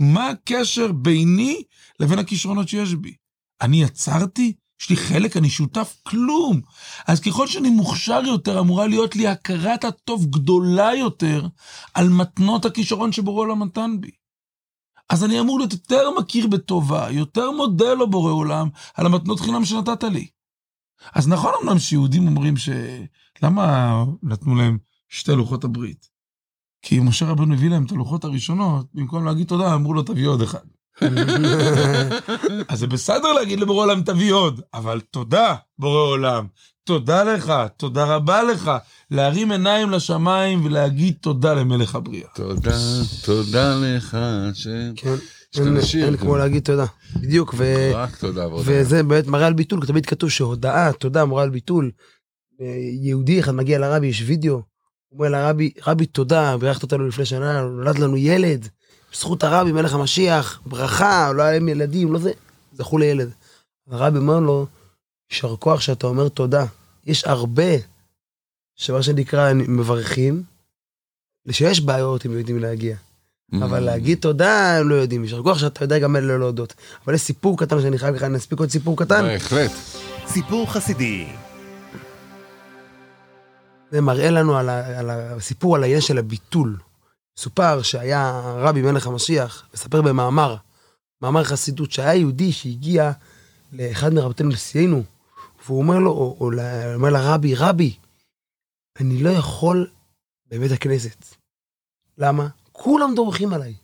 מה 0.00 0.29
הקשר 0.29 0.93
ביני 0.93 1.62
לבין 2.00 2.19
הכישרונות 2.19 2.69
שיש 2.69 2.95
בי? 2.95 3.17
אני 3.61 3.83
יצרתי? 3.83 4.53
יש 4.81 4.90
לי 4.90 4.97
חלק, 4.97 5.37
אני 5.37 5.50
שותף? 5.50 5.97
כלום. 6.02 6.61
אז 7.07 7.21
ככל 7.21 7.47
שאני 7.47 7.71
מוכשר 7.71 8.21
יותר, 8.26 8.61
אמורה 8.61 8.87
להיות 8.87 9.16
לי 9.16 9.26
הכרת 9.26 9.85
הטוב 9.85 10.26
גדולה 10.26 10.95
יותר 10.95 11.47
על 11.95 12.09
מתנות 12.09 12.64
הכישרון 12.64 13.12
שבורא 13.12 13.40
עולם 13.40 13.62
נתן 13.62 13.97
בי. 14.00 14.11
אז 15.11 15.25
אני 15.25 15.40
אמור 15.40 15.59
להיות 15.59 15.73
יותר 15.73 16.11
מכיר 16.19 16.47
בטובה, 16.47 17.11
יותר 17.11 17.50
מודה 17.50 17.95
לו 17.95 18.11
בורא 18.11 18.33
עולם 18.33 18.69
על 18.95 19.07
המתנות 19.07 19.40
חינם 19.40 19.64
שנתת 19.64 20.04
לי. 20.04 20.26
אז 21.14 21.28
נכון 21.28 21.52
אמנם 21.62 21.78
שיהודים 21.78 22.26
אומרים 22.26 22.57
ש... 22.57 22.69
למה 23.43 24.04
נתנו 24.23 24.54
להם 24.54 24.78
שתי 25.09 25.33
לוחות 25.33 25.64
הברית? 25.64 26.09
כי 26.83 27.00
משה 27.00 27.26
רבנו 27.26 27.54
הביא 27.54 27.71
להם 27.71 27.85
את 27.85 27.93
הלוחות 27.93 28.25
הראשונות, 28.25 28.87
במקום 28.95 29.25
להגיד 29.25 29.47
תודה, 29.47 29.75
אמרו 29.75 29.95
לו 29.95 30.02
תביא 30.02 30.26
עוד 30.26 30.43
אחד. 30.43 30.66
אז 32.69 32.79
זה 32.79 32.87
בסדר 32.87 33.33
להגיד 33.33 33.61
לבורא 33.61 33.85
עולם 33.85 34.03
תביא 34.03 34.33
עוד, 34.33 34.61
אבל 34.75 35.01
תודה, 35.11 35.55
בורא 35.79 36.01
עולם. 36.01 36.47
תודה 36.85 37.25
לך, 37.25 37.53
תודה 37.77 38.05
רבה 38.05 38.43
לך. 38.43 38.71
להרים 39.11 39.53
עיניים 39.53 39.91
לשמיים 39.91 40.65
ולהגיד 40.65 41.15
תודה 41.21 41.55
למלך 41.55 41.95
הבריאה. 41.95 42.29
תודה, 42.35 42.79
תודה 43.25 43.75
לך, 43.75 44.17
השם. 44.21 44.93
כן, 44.97 45.15
אין- 45.57 45.83
שיר, 45.83 46.07
אין. 46.07 46.17
כמו 46.17 46.37
להגיד 46.37 46.63
תודה. 46.63 46.85
בדיוק, 47.17 47.55
ו... 47.57 47.91
רק 47.95 48.17
תודה. 48.17 48.55
וזה 48.55 49.03
באמת 49.03 49.27
מראה 49.27 49.47
על 49.47 49.53
ביטול, 49.53 49.81
כי 49.81 49.87
תמיד 49.87 50.07
כתוב 50.07 50.31
שהודאה, 50.31 50.93
תודה, 50.93 51.25
מורה 51.25 51.43
על 51.43 51.51
ביטול. 51.51 51.91
אה, 52.61 52.67
יהודי 53.03 53.41
אחד 53.41 53.53
מגיע 53.55 53.79
לרבי, 53.79 54.07
יש 54.07 54.23
וידאו, 54.27 54.55
הוא 54.55 54.63
אומר 55.19 55.29
לרבי, 55.29 55.71
רבי 55.87 56.07
תודה, 56.07 56.57
בירכת 56.57 56.83
אותנו 56.83 57.09
לפני 57.09 57.25
שנה, 57.25 57.63
נולד 57.63 57.99
לנו 57.99 58.17
ילד, 58.17 58.69
בזכות 59.14 59.44
הרבי, 59.44 59.73
מלך 59.73 59.94
המשיח, 59.94 60.61
ברכה, 60.66 61.33
לא 61.33 61.42
היה 61.42 61.52
להם 61.52 61.68
ילדים, 61.68 62.12
לא 62.12 62.18
זה, 62.18 62.33
זכו 62.73 62.99
לילד. 62.99 63.30
הרבי 63.90 64.18
אומר 64.18 64.40
לו, 64.40 64.66
יישר 65.30 65.56
כוח 65.56 65.80
שאתה 65.80 66.06
אומר 66.06 66.28
תודה. 66.28 66.64
יש 67.06 67.25
הרבה, 67.25 67.73
שמה 68.76 69.02
שנקרא, 69.02 69.52
מברכים, 69.52 70.42
שיש 71.50 71.80
בעיות, 71.80 72.25
הם 72.25 72.38
יודעים 72.38 72.59
להגיע. 72.59 72.97
Mm. 73.54 73.56
אבל 73.64 73.80
להגיד 73.80 74.18
תודה, 74.18 74.78
הם 74.78 74.88
לא 74.88 74.94
יודעים. 74.94 75.25
יישר 75.25 75.42
כוח 75.42 75.59
שאתה 75.59 75.85
יודע 75.85 75.99
גם 75.99 76.16
אלה 76.16 76.26
לא 76.26 76.38
להודות. 76.38 76.75
אבל 77.04 77.14
יש 77.14 77.21
סיפור 77.21 77.59
קטן 77.59 77.80
שאני 77.80 77.99
חייב 77.99 78.16
ככה, 78.16 78.28
נספיק 78.28 78.59
עוד 78.59 78.71
סיפור 78.71 78.97
קטן. 78.97 79.23
בהחלט. 79.23 79.71
סיפור 80.26 80.73
חסידי. 80.73 81.26
זה 83.90 84.00
מראה 84.00 84.30
לנו 84.30 84.56
על 84.56 85.11
הסיפור 85.11 85.76
על 85.76 85.83
העניין 85.83 86.00
של 86.00 86.18
הביטול. 86.18 86.76
סופר 87.37 87.83
שהיה 87.83 88.41
רבי 88.57 88.83
מלך 88.83 89.07
המשיח, 89.07 89.69
מספר 89.75 90.03
במאמר, 90.03 90.57
מאמר 91.23 91.45
חסידות, 91.45 91.93
שהיה 91.93 92.14
יהודי 92.14 92.53
שהגיע 92.53 93.12
לאחד 93.73 94.14
מרבותינו 94.14 94.50
לסיינו, 94.50 95.03
והוא 95.67 95.79
אומר 95.79 95.99
לו, 95.99 96.11
או, 96.11 96.37
או 96.41 96.50
אומר 96.95 97.11
לרבי, 97.11 97.55
רבי, 97.55 97.97
אני 99.00 99.23
לא 99.23 99.31
יכול 99.31 99.91
בבית 100.50 100.73
הכנסת. 100.73 101.25
למה? 102.19 102.49
כולם 102.73 103.14
דורכים 103.14 103.53
עליי. 103.53 103.75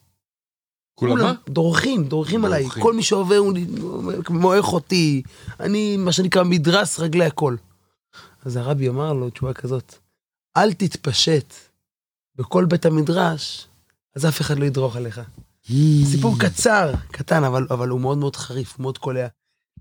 כולם 0.94 1.18
מה? 1.18 1.32
דורכים, 1.48 2.04
דורכים 2.04 2.44
עליי. 2.44 2.68
כל 2.68 2.94
מי 2.94 3.02
שעובר 3.02 3.36
הוא 3.36 4.54
איך 4.54 4.66
אותי. 4.72 5.22
אני, 5.60 5.96
מה 5.96 6.12
שנקרא, 6.12 6.42
מדרס 6.42 6.98
רגלי 6.98 7.24
הכל. 7.24 7.56
אז 8.44 8.56
הרבי 8.56 8.88
אמר 8.88 9.12
לו 9.12 9.30
תשובה 9.30 9.52
כזאת, 9.52 9.94
אל 10.56 10.72
תתפשט 10.72 11.54
בכל 12.40 12.64
בית 12.64 12.86
המדרש, 12.86 13.68
אז 14.16 14.26
אף 14.26 14.40
אחד 14.40 14.58
לא 14.58 14.64
ידרוך 14.64 14.96
עליך. 14.96 15.20
סיפור 16.04 16.38
קצר, 16.38 16.92
קטן, 17.10 17.44
אבל, 17.44 17.66
אבל 17.70 17.88
הוא 17.88 18.00
מאוד 18.00 18.18
מאוד 18.18 18.36
חריף, 18.36 18.78
מאוד 18.78 18.98
קולע. 18.98 19.26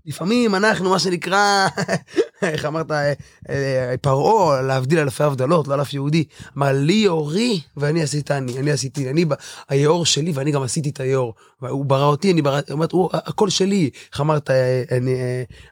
לפעמים 0.06 0.54
אנחנו, 0.54 0.90
מה 0.90 0.98
שנקרא, 0.98 1.68
איך 2.42 2.64
אמרת, 2.64 2.90
אה, 2.90 3.12
אה, 3.48 3.94
פרעה, 4.00 4.62
להבדיל 4.62 4.98
אלפי 4.98 5.24
הבדלות, 5.24 5.68
לא 5.68 5.74
אלף 5.74 5.94
יהודי, 5.94 6.24
אמר 6.56 6.72
לי 6.72 6.92
יאורי 6.92 7.60
ואני 7.76 8.02
עשיתני, 8.02 8.58
אני 8.58 8.70
עשיתי, 8.70 9.10
אני, 9.10 9.24
היאור 9.68 10.06
שלי 10.06 10.32
ואני 10.34 10.52
גם 10.52 10.62
עשיתי 10.62 10.90
את 10.90 11.00
היאור. 11.00 11.34
הוא 11.60 11.84
ברא 11.84 12.06
אותי, 12.06 12.32
אני 12.32 12.42
ברא, 12.42 12.60
אמרת, 12.72 12.92
הוא, 12.92 13.10
הכל 13.12 13.50
שלי. 13.50 13.90
איך 14.12 14.20
אמרת, 14.20 14.50
אה, 14.50 14.82
אני, 14.90 15.14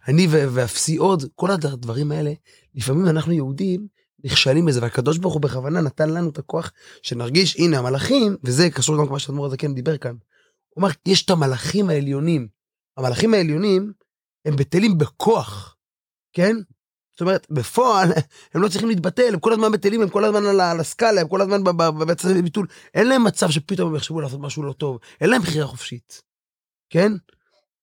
אני 0.09 0.27
ואפסי 0.31 0.97
עוד, 0.97 1.25
כל 1.35 1.51
הדברים 1.51 2.13
האלה, 2.13 2.33
לפעמים 2.75 3.09
אנחנו 3.09 3.33
יהודים 3.33 3.98
נכשלים 4.25 4.67
בזה, 4.67 4.83
והקדוש 4.83 5.19
ברוך 5.19 5.35
הוא 5.35 5.43
בכוונה 5.43 5.81
נתן 5.81 6.11
לנו 6.11 6.31
את 6.31 6.39
הכוח 6.39 6.73
שנרגיש, 7.03 7.57
הנה 7.57 7.79
המלאכים, 7.79 8.37
וזה 8.45 8.71
קשור 8.71 8.97
גם 8.97 9.07
למה 9.07 9.19
שאדמו"ר 9.19 9.47
הזקן 9.47 9.75
דיבר 9.75 9.97
כאן. 9.97 10.15
הוא 10.69 10.83
אמר, 10.83 10.89
יש 11.07 11.25
את 11.25 11.31
המלאכים 11.31 11.91
העליונים. 11.91 12.49
המלאכים 12.97 13.35
העליונים 13.35 13.93
הם 14.45 14.57
בטלים 14.57 14.99
בכוח, 14.99 15.77
כן? 16.33 16.57
זאת 17.13 17.21
אומרת, 17.21 17.47
בפועל, 17.51 18.13
הם 18.55 18.63
לא 18.63 18.69
צריכים 18.69 18.89
להתבטל, 18.89 19.35
הם 19.35 19.41
כל 19.41 19.53
הזמן 19.53 19.73
בטלים, 19.73 20.03
הם 20.03 20.09
כל 20.09 20.25
הזמן 20.25 20.47
על 20.47 20.81
הסקאלה, 20.81 21.21
הם 21.21 21.29
כל 21.29 21.41
הזמן 21.41 21.65
ב- 21.65 21.71
ב- 21.71 22.03
במצב 22.03 22.33
ביטול. 22.33 22.67
אין 22.95 23.09
להם 23.09 23.25
מצב 23.25 23.51
שפתאום 23.51 23.89
הם 23.89 23.97
יחשבו 23.97 24.21
לעשות 24.21 24.41
משהו 24.41 24.63
לא 24.63 24.73
טוב, 24.73 24.99
אין 25.21 25.31
להם 25.31 25.43
בחירה 25.43 25.67
חופשית, 25.67 26.23
כן? 26.91 27.13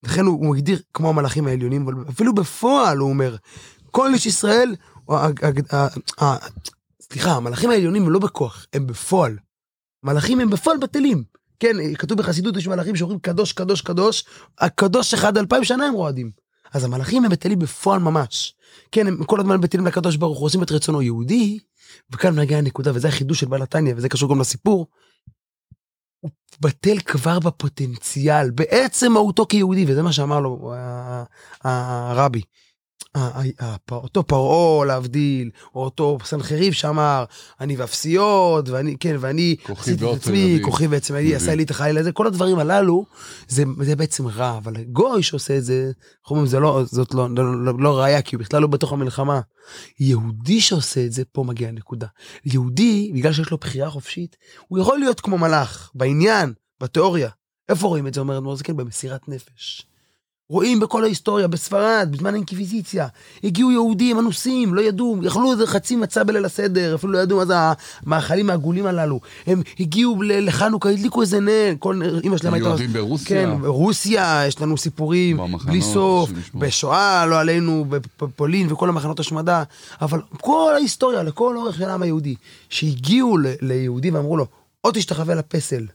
לכן 0.03 0.25
הוא, 0.25 0.45
הוא 0.45 0.55
מגדיר 0.55 0.81
כמו 0.93 1.09
המלאכים 1.09 1.47
העליונים, 1.47 1.87
אבל 1.87 1.93
אפילו 2.09 2.35
בפועל 2.35 2.97
הוא 2.97 3.09
אומר, 3.09 3.35
כל 3.91 4.13
איש 4.13 4.25
ישראל, 4.25 4.75
סליחה, 7.01 7.31
המלאכים 7.31 7.69
העליונים 7.69 8.03
הם 8.03 8.09
לא 8.09 8.19
בכוח, 8.19 8.65
הם 8.73 8.87
בפועל. 8.87 9.37
מלאכים 10.03 10.39
הם 10.39 10.49
בפועל 10.49 10.77
בטלים. 10.77 11.23
כן, 11.59 11.93
כתוב 11.95 12.17
בחסידות, 12.17 12.57
יש 12.57 12.67
מלאכים 12.67 12.95
שאומרים 12.95 13.19
קדוש, 13.19 13.53
קדוש, 13.53 13.81
קדוש, 13.81 14.25
הקדוש 14.59 15.13
אחד 15.13 15.37
אלפיים 15.37 15.63
שנה 15.63 15.85
הם 15.85 15.93
רועדים. 15.93 16.31
אז 16.73 16.83
המלאכים 16.83 17.25
הם 17.25 17.31
בטלים 17.31 17.59
בפועל 17.59 17.99
ממש. 17.99 18.55
כן, 18.91 19.07
הם 19.07 19.23
כל 19.23 19.39
הזמן 19.39 19.61
בטלים 19.61 19.85
לקדוש 19.85 20.15
ברוך 20.15 20.39
הוא, 20.39 20.45
עושים 20.45 20.63
את 20.63 20.71
רצונו 20.71 21.01
יהודי, 21.01 21.59
וכאן 22.11 22.39
מגיעה 22.39 22.59
הנקודה, 22.59 22.91
וזה 22.95 23.07
החידוש 23.07 23.39
של 23.39 23.45
בעל 23.45 23.61
התניא, 23.61 23.93
וזה 23.97 24.09
קשור 24.09 24.29
גם 24.29 24.39
לסיפור. 24.39 24.87
הוא 26.19 26.31
בטל 26.61 26.99
כבר 26.99 27.39
בפוטנציאל, 27.39 28.51
בעצם 28.51 29.11
מהותו 29.11 29.45
כיהודי, 29.49 29.85
וזה 29.87 30.01
מה 30.03 30.13
שאמר 30.13 30.39
לו 30.39 30.73
ה- 30.75 31.23
ה- 31.63 32.11
הרבי. 32.11 32.41
ה- 33.15 33.39
ה- 33.39 33.43
הפ- 33.59 33.91
אותו 33.91 34.23
פרעה 34.23 34.85
להבדיל, 34.85 35.49
או 35.75 35.83
אותו 35.83 36.17
סנחריב 36.23 36.73
שאמר, 36.73 37.25
אני 37.59 37.75
ואפסיות, 37.75 38.69
ואני, 38.69 38.95
כן, 38.99 39.15
ואני 39.19 39.55
כוחי 39.63 39.91
עשיתי 39.91 40.11
את 40.11 40.15
עצמי. 40.17 40.59
כוחי 40.61 40.87
בעצם 40.87 41.13
מבין. 41.13 41.35
עשה 41.35 41.55
לי 41.55 41.63
את 41.63 41.71
החיל 41.71 41.97
הזה, 41.97 42.11
כל 42.11 42.27
הדברים 42.27 42.59
הללו, 42.59 43.05
זה, 43.47 43.63
זה 43.81 43.95
בעצם 43.95 44.27
רע, 44.27 44.57
אבל 44.57 44.83
גוי 44.83 45.23
שעושה 45.23 45.57
את 45.57 45.63
זה, 45.63 45.91
איך 46.23 46.31
אומרים, 46.31 46.47
זה 46.47 46.59
לא, 46.59 46.83
זאת 46.85 47.13
לא, 47.13 47.27
לא, 47.29 47.65
לא, 47.65 47.73
לא 47.79 47.99
ראיה, 47.99 48.21
כי 48.21 48.35
הוא 48.35 48.43
בכלל 48.43 48.61
לא 48.61 48.67
בתוך 48.67 48.93
המלחמה. 48.93 49.41
יהודי 49.99 50.61
שעושה 50.61 51.05
את 51.05 51.11
זה, 51.11 51.23
פה 51.31 51.43
מגיעה 51.43 51.69
הנקודה. 51.71 52.07
יהודי, 52.45 53.11
בגלל 53.15 53.33
שיש 53.33 53.51
לו 53.51 53.57
בחירה 53.57 53.89
חופשית, 53.89 54.35
הוא 54.67 54.79
יכול 54.79 54.99
להיות 54.99 55.21
כמו 55.21 55.37
מלאך, 55.37 55.91
בעניין, 55.95 56.53
בתיאוריה. 56.81 57.29
איפה 57.69 57.87
רואים 57.87 58.07
את 58.07 58.13
זה, 58.13 58.19
אומר 58.19 58.37
אדמו"ר 58.37 58.55
זקן? 58.55 58.77
במסירת 58.77 59.29
נפש. 59.29 59.87
רואים 60.49 60.79
בכל 60.79 61.03
ההיסטוריה, 61.03 61.47
בספרד, 61.47 62.09
בזמן 62.11 62.33
האינקוויזיציה, 62.33 63.07
הגיעו 63.43 63.71
יהודים 63.71 64.19
אנוסים, 64.19 64.73
לא 64.73 64.81
ידעו, 64.81 65.17
יכלו 65.23 65.51
איזה 65.51 65.67
חצי 65.67 65.95
מצה 65.95 66.23
בליל 66.23 66.45
הסדר, 66.45 66.95
אפילו 66.95 67.13
לא 67.13 67.17
ידעו 67.17 67.37
מה 67.37 67.45
זה 67.45 67.53
המאכלים 67.57 68.49
העגולים 68.49 68.85
הללו. 68.85 69.19
הם 69.47 69.61
הגיעו 69.79 70.21
לחנוכה, 70.21 70.89
הדליקו 70.89 71.21
איזה 71.21 71.39
נר, 71.39 71.73
כל 71.79 72.01
אמא 72.23 72.37
שלהם 72.37 72.53
הייתה... 72.53 72.69
יהודים 72.69 72.93
ברוסיה. 72.93 73.27
כן, 73.27 73.49
רוסיה, 73.65 74.43
יש 74.47 74.61
לנו 74.61 74.77
סיפורים, 74.77 75.37
במחנות, 75.37 75.65
בלי 75.65 75.81
סוף. 75.81 76.29
בשואה, 76.55 77.25
לא 77.25 77.39
עלינו, 77.39 77.85
בפולין 78.21 78.71
וכל 78.71 78.89
המחנות 78.89 79.19
השמדה, 79.19 79.63
אבל 80.01 80.21
כל 80.41 80.71
ההיסטוריה, 80.75 81.23
לכל 81.23 81.57
אורך 81.57 81.75
של 81.75 81.89
העם 81.89 82.01
היהודי, 82.01 82.35
שהגיעו 82.69 83.37
ליהודי 83.61 84.11
ואמרו 84.11 84.37
לו, 84.37 84.45
או 84.83 84.91
תשתחווה 84.93 85.35
לפסל, 85.35 85.85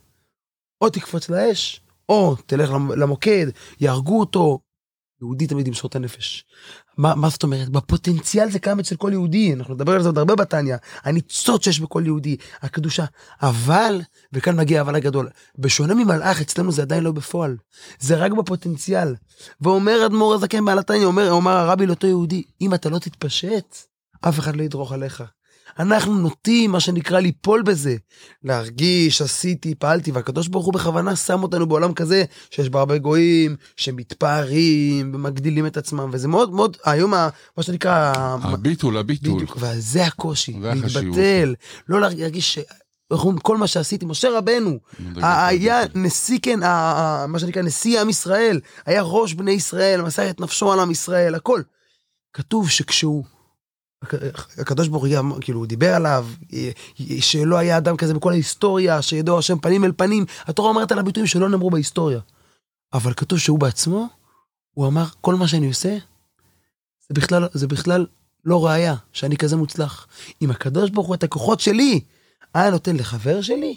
או 0.81 0.89
תקפוץ 0.89 1.29
לאש, 1.29 1.81
או 2.09 2.35
תלך 2.45 2.71
למ- 2.71 2.91
למוקד, 2.91 3.47
יהרגו 3.79 4.19
אותו. 4.19 4.59
יהודי 5.21 5.47
תמיד 5.47 5.67
ימסור 5.67 5.87
את 5.87 5.95
הנפש. 5.95 6.45
מה, 6.97 7.15
מה 7.15 7.29
זאת 7.29 7.43
אומרת? 7.43 7.69
בפוטנציאל 7.69 8.51
זה 8.51 8.59
קיים 8.59 8.79
אצל 8.79 8.95
כל 8.95 9.09
יהודי, 9.11 9.53
אנחנו 9.53 9.73
נדבר 9.73 9.95
על 9.95 10.01
זה 10.01 10.09
עוד 10.09 10.17
הרבה 10.17 10.35
בתניא, 10.35 10.75
הניצוץ 11.03 11.63
שיש 11.63 11.79
בכל 11.79 12.03
יהודי, 12.05 12.37
הקדושה. 12.61 13.05
אבל, 13.41 14.01
וכאן 14.33 14.55
מגיע 14.57 14.79
האבל 14.79 14.95
הגדול, 14.95 15.29
בשונה 15.57 15.93
ממלאך, 15.93 16.41
אצלנו 16.41 16.71
זה 16.71 16.81
עדיין 16.81 17.03
לא 17.03 17.11
בפועל. 17.11 17.57
זה 17.99 18.15
רק 18.15 18.31
בפוטנציאל. 18.31 19.15
ואומר 19.61 20.05
אדמו"ר 20.05 20.33
הזקן 20.33 20.65
בעל 20.65 20.79
התניא, 20.79 21.05
אומר, 21.05 21.31
אומר 21.31 21.51
הרבי 21.51 21.85
לאותו 21.85 22.07
יהודי, 22.07 22.43
אם 22.61 22.73
אתה 22.73 22.89
לא 22.89 22.99
תתפשט, 22.99 23.77
אף 24.21 24.39
אחד 24.39 24.55
לא 24.55 24.63
ידרוך 24.63 24.91
עליך. 24.91 25.23
אנחנו 25.81 26.15
נוטים, 26.15 26.71
מה 26.71 26.79
שנקרא, 26.79 27.19
ליפול 27.19 27.61
בזה. 27.61 27.95
להרגיש, 28.43 29.21
עשיתי, 29.21 29.75
פעלתי, 29.75 30.11
והקדוש 30.11 30.47
ברוך 30.47 30.65
הוא 30.65 30.73
בכוונה 30.73 31.15
שם 31.15 31.43
אותנו 31.43 31.65
בעולם 31.67 31.93
כזה, 31.93 32.23
שיש 32.51 32.69
בו 32.69 32.79
הרבה 32.79 32.97
גויים, 32.97 33.55
שמתפארים, 33.77 35.11
ומגדילים 35.15 35.65
את 35.65 35.77
עצמם, 35.77 36.09
וזה 36.13 36.27
מאוד 36.27 36.53
מאוד, 36.53 36.77
היום, 36.85 37.13
ה- 37.13 37.29
מה 37.57 37.63
שנקרא, 37.63 38.13
הביטול, 38.41 38.97
הביטול. 38.97 39.33
בדיוק, 39.35 39.57
וזה 39.59 40.05
הקושי. 40.05 40.53
להתבטל, 41.11 41.55
לא 41.89 42.01
להרגיש 42.01 42.53
ש... 42.53 42.59
איך 43.11 43.19
אומרים, 43.21 43.37
כל 43.39 43.57
מה 43.57 43.67
שעשיתי, 43.67 44.05
משה 44.05 44.29
רבנו, 44.37 44.79
היה 45.57 45.81
נשיא, 45.95 46.39
כן, 46.41 46.59
מה 47.27 47.35
שנקרא 47.39 47.61
נשיא 47.61 48.01
עם 48.01 48.09
ישראל, 48.09 48.59
היה 48.85 49.01
ראש 49.01 49.33
בני 49.33 49.51
ישראל, 49.51 50.01
מסר 50.01 50.29
את 50.29 50.39
נפשו 50.39 50.71
על 50.73 50.79
עם 50.79 50.91
ישראל, 50.91 51.35
הכל. 51.35 51.61
כתוב 52.33 52.69
שכשהוא, 52.69 53.23
הקדוש 54.57 54.87
ברוך 54.87 55.05
הוא, 55.05 55.37
כאילו, 55.41 55.65
דיבר 55.65 55.93
עליו, 55.93 56.27
אה, 56.53 56.71
שלא 57.19 57.57
היה 57.57 57.77
אדם 57.77 57.97
כזה 57.97 58.13
בכל 58.13 58.31
ההיסטוריה, 58.31 59.01
שידעו 59.01 59.39
השם 59.39 59.59
פנים 59.59 59.85
אל 59.85 59.91
פנים, 59.97 60.25
התורה 60.45 60.69
אומרת 60.69 60.91
על 60.91 60.99
הביטויים 60.99 61.27
שלא 61.27 61.49
נאמרו 61.49 61.69
בהיסטוריה. 61.69 62.19
אבל 62.93 63.13
כתוב 63.13 63.39
שהוא 63.39 63.59
בעצמו, 63.59 64.07
הוא 64.73 64.87
אמר, 64.87 65.05
כל 65.21 65.35
מה 65.35 65.47
שאני 65.47 65.67
עושה, 65.67 65.97
זה 67.09 67.13
בכלל, 67.13 67.47
זה 67.53 67.67
בכלל 67.67 68.05
לא 68.45 68.65
ראיה 68.65 68.95
שאני 69.13 69.37
כזה 69.37 69.55
מוצלח. 69.55 70.07
אם 70.41 70.51
הקדוש 70.51 70.89
ברוך 70.89 71.07
הוא 71.07 71.15
את 71.15 71.23
הכוחות 71.23 71.59
שלי 71.59 71.99
היה 72.53 72.69
נותן 72.69 72.95
לחבר 72.95 73.41
שלי, 73.41 73.75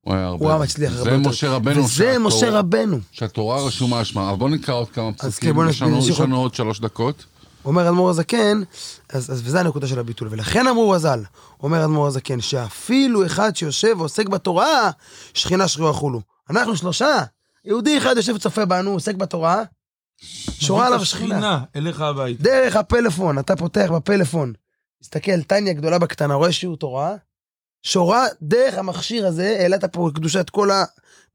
הוא 0.00 0.14
היה 0.14 0.26
הרבה. 0.26 0.44
הוא 0.44 0.52
היה 0.52 0.62
מצליח 0.62 0.92
הרבה 0.92 1.04
זה 1.04 1.16
יותר. 1.16 1.28
משה 1.28 1.50
רבנו. 1.50 1.84
וזה 1.84 2.18
משה 2.18 2.50
רבנו. 2.50 2.98
שהתורה 3.12 3.66
רשומה 3.66 4.04
שמם. 4.04 4.22
אבל 4.22 4.38
בוא 4.38 4.48
נקרא 4.48 4.74
עוד 4.74 4.90
כמה 4.90 5.12
פסוקים. 5.12 5.54
כן, 5.54 5.68
יש 6.08 6.20
לנו 6.20 6.36
עוד 6.36 6.54
שלוש 6.54 6.80
דקות. 6.80 7.24
אומר 7.64 7.88
אדמו"ר 7.88 8.10
הזקן, 8.10 8.62
אז, 9.08 9.32
אז 9.32 9.42
וזה 9.44 9.60
הנקודה 9.60 9.86
של 9.86 9.98
הביטול. 9.98 10.28
ולכן 10.30 10.66
אמרו 10.66 10.90
רז"ל, 10.90 11.24
אומר 11.62 11.84
אדמו"ר 11.84 12.06
הזקן, 12.06 12.40
שאפילו 12.40 13.26
אחד 13.26 13.56
שיושב 13.56 13.94
ועוסק 13.98 14.28
בתורה, 14.28 14.90
שכינה 15.34 15.68
שריעה 15.68 15.92
חולו. 15.92 16.20
אנחנו 16.50 16.76
שלושה, 16.76 17.24
יהודי 17.64 17.98
אחד 17.98 18.16
יושב 18.16 18.32
וצופה 18.34 18.64
בנו, 18.64 18.90
עוסק 18.90 19.14
בתורה, 19.14 19.62
שורה 20.60 20.86
עליו 20.86 21.04
שכינה. 21.04 21.34
שכינה 21.34 21.60
אליך 21.76 22.00
הביתה. 22.00 22.42
דרך 22.42 22.76
הפלאפון, 22.76 23.38
אתה 23.38 23.56
פותח 23.56 23.90
בפלאפון, 23.94 24.52
מסתכל, 25.02 25.42
טניה 25.42 25.72
גדולה 25.72 25.98
בקטנה, 25.98 26.34
רואה 26.34 26.52
שיעור 26.52 26.76
תורה, 26.76 27.14
שורה 27.82 28.26
דרך 28.42 28.78
המכשיר 28.78 29.26
הזה, 29.26 29.56
העלית 29.60 29.84
פה 29.84 30.10
קדושה 30.14 30.40
את 30.40 30.50
כל 30.50 30.70
ה... 30.70 30.84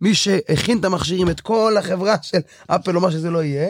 מי 0.02 0.16
שהכין 0.16 0.80
את 0.80 0.86
המכשירים, 0.86 1.30
את 1.30 1.42
כל 1.42 1.76
החברה 1.80 2.16
של 2.22 2.38
אפל 2.68 2.96
או 2.96 3.02
מה 3.02 3.12
שזה 3.12 3.30
לא 3.30 3.44
יהיה, 3.44 3.70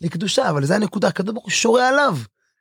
לקדושה, 0.00 0.50
אבל 0.50 0.64
זה 0.64 0.74
הנקודה, 0.74 1.08
הקדוש 1.08 1.32
ברוך 1.32 1.44
הוא 1.44 1.50
שורה 1.50 1.88
עליו. 1.88 2.16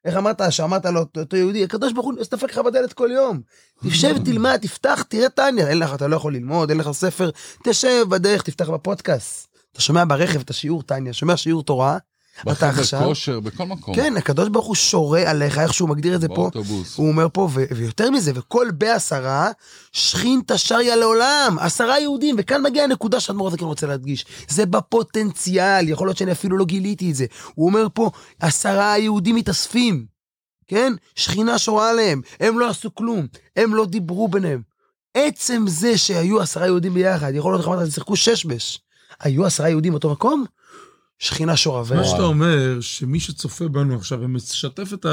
איך 0.06 0.17
אמרת, 0.17 0.41
שאמרת 0.50 0.86
לו, 0.86 1.06
אותו 1.17 1.38
יהודי, 1.38 1.63
הקדוש 1.63 1.93
ברוך 1.93 2.06
הוא 2.06 2.13
דופק 2.32 2.52
לך 2.52 2.58
בדלת 2.58 2.93
כל 2.93 3.10
יום. 3.13 3.41
תשב, 3.88 4.15
תלמד, 4.26 4.58
תפתח, 4.62 5.04
תראה 5.10 5.30
טניה. 5.30 5.67
אין 5.67 5.80
לך, 5.80 5.93
אתה 5.93 6.08
לא 6.08 6.15
יכול 6.15 6.34
ללמוד, 6.34 6.69
אין 6.69 6.80
לך 6.80 6.91
ספר, 6.91 7.30
תשב 7.63 8.06
בדרך, 8.10 8.41
תפתח 8.41 8.69
בפודקאסט. 8.69 9.47
אתה 9.71 9.82
שומע 9.82 10.04
ברכב 10.08 10.39
את 10.39 10.50
השיעור 10.50 10.84
טניה, 10.84 11.13
שומע 11.13 11.38
שיעור 11.38 11.63
תורה, 11.63 11.97
אתה 12.41 12.52
בחדר 12.52 12.82
עכשיו... 12.82 13.04
כושר, 13.04 13.39
בכל 13.39 13.65
מקום. 13.65 13.95
כן, 13.95 14.17
הקדוש 14.17 14.50
ברוך 14.50 14.65
הוא 14.65 14.76
שורה 14.76 15.32
עליך, 15.32 15.58
איך 15.58 15.73
שהוא 15.73 15.89
מגדיר 15.89 16.15
את 16.15 16.21
זה 16.21 16.28
פה. 16.28 16.36
באוטובוס. 16.36 16.97
הוא 16.97 17.08
אומר 17.08 17.28
פה, 17.34 17.50
ו- 17.54 17.63
ויותר 17.76 18.12
מזה, 18.12 18.32
וכל 18.36 18.67
בעשרה, 18.71 19.52
שכינתא 19.91 20.58
שריה 20.58 20.95
לעולם, 20.95 21.58
עשרה 21.60 22.00
יהודים, 22.00 22.36
וכאן 22.39 22.62
מגיעה 22.62 22.86
הנקודה 22.86 23.19
שאדמו"ר 23.19 23.47
הזקן 23.47 23.65
רוצה 23.65 23.88
להדגיש, 23.88 24.26
זה 24.50 24.65
בפוטנציאל, 24.65 25.89
יכול 25.89 26.08
להיות 26.08 26.17
שאני 26.17 26.32
אפילו 26.32 26.58
לא 26.58 26.65
גיליתי 26.65 27.12
את 27.12 27.15
זה. 27.15 27.26
הוא 27.56 27.67
אומר 27.69 27.88
פה, 27.93 28.12
עשרה 28.39 28.97
יהודים 28.97 29.36
מתאספים, 29.36 30.06
כן? 30.67 30.93
שכינה 31.15 31.58
שורה 31.58 31.89
עליהם, 31.89 32.21
הם 32.39 32.60
לא 32.60 32.69
עשו 32.69 32.95
כלום, 32.95 33.28
הם 33.56 33.76
לא 33.76 33.86
דיברו 33.86 34.28
ביניהם. 34.28 34.62
עצם 35.13 35.65
זה 35.67 35.97
שהיו 35.97 36.41
עשרה 36.41 36.65
יהודים 36.65 36.93
ביחד, 36.93 37.32
יכול 37.36 37.54
להיות, 37.54 37.67
אמרת, 37.67 37.91
שיחקו 37.91 38.15
שש 38.15 38.45
בש. 38.45 38.80
היו 39.19 39.45
עשרה 39.45 39.69
יהודים 39.69 39.91
באותו 39.91 40.12
מקום? 40.12 40.45
שכינה 41.19 41.58
שורה. 41.58 41.84
ו- 41.86 41.95
מה 41.95 42.03
שאתה 42.03 42.23
אומר, 42.23 42.77
שמי 42.82 43.19
שצופה 43.19 43.67
בנו 43.67 43.95
עכשיו 43.95 44.19
ומשתף 44.21 44.93
את 44.93 45.06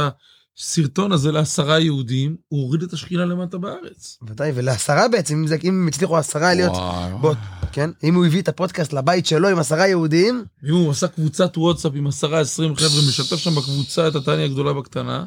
הסרטון 0.58 1.12
הזה 1.12 1.32
לעשרה 1.32 1.80
יהודים, 1.80 2.36
הוא 2.48 2.60
הוריד 2.62 2.82
את 2.82 2.92
השכינה 2.92 3.24
למטה 3.24 3.58
בארץ. 3.58 4.18
ודאי, 4.28 4.52
ולעשרה 4.54 5.08
בעצם, 5.08 5.34
אם, 5.34 5.46
זה, 5.46 5.56
אם 5.64 5.68
הם 5.82 5.88
הצליחו 5.88 6.16
עשרה 6.16 6.54
להיות. 6.54 6.72
בוא, 7.20 7.34
כן? 7.72 7.90
אם 8.04 8.14
הוא 8.14 8.26
הביא 8.26 8.42
את 8.42 8.48
הפודקאסט 8.48 8.92
לבית 8.92 9.26
שלו 9.26 9.48
עם 9.48 9.58
עשרה 9.58 9.88
יהודים, 9.88 10.44
אם 10.68 10.74
הוא 10.74 10.90
עשה 10.90 11.08
קבוצת 11.08 11.58
וואטסאפ 11.58 11.92
עם 11.94 12.06
עשרה 12.06 12.40
עשרים 12.40 12.76
חבר'ה, 12.76 13.02
משתף 13.08 13.36
שם 13.36 13.54
בקבוצה 13.54 14.08
את 14.08 14.14
התניא 14.14 14.44
הגדולה 14.44 14.72
בקטנה, 14.72 15.24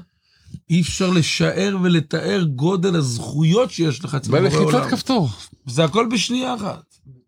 אי 0.69 0.81
אפשר 0.81 1.09
לשער 1.09 1.77
ולתאר 1.83 2.43
גודל 2.43 2.95
הזכויות 2.95 3.71
שיש 3.71 4.05
לך 4.05 4.15
אצל 4.15 4.27
בורא 4.31 4.41
בלחיצת 4.41 4.61
עולם. 4.61 4.89
כפתור. 4.91 5.29
זה 5.67 5.83
הכל 5.83 6.07
בשנייה 6.11 6.55
אחת. 6.55 6.83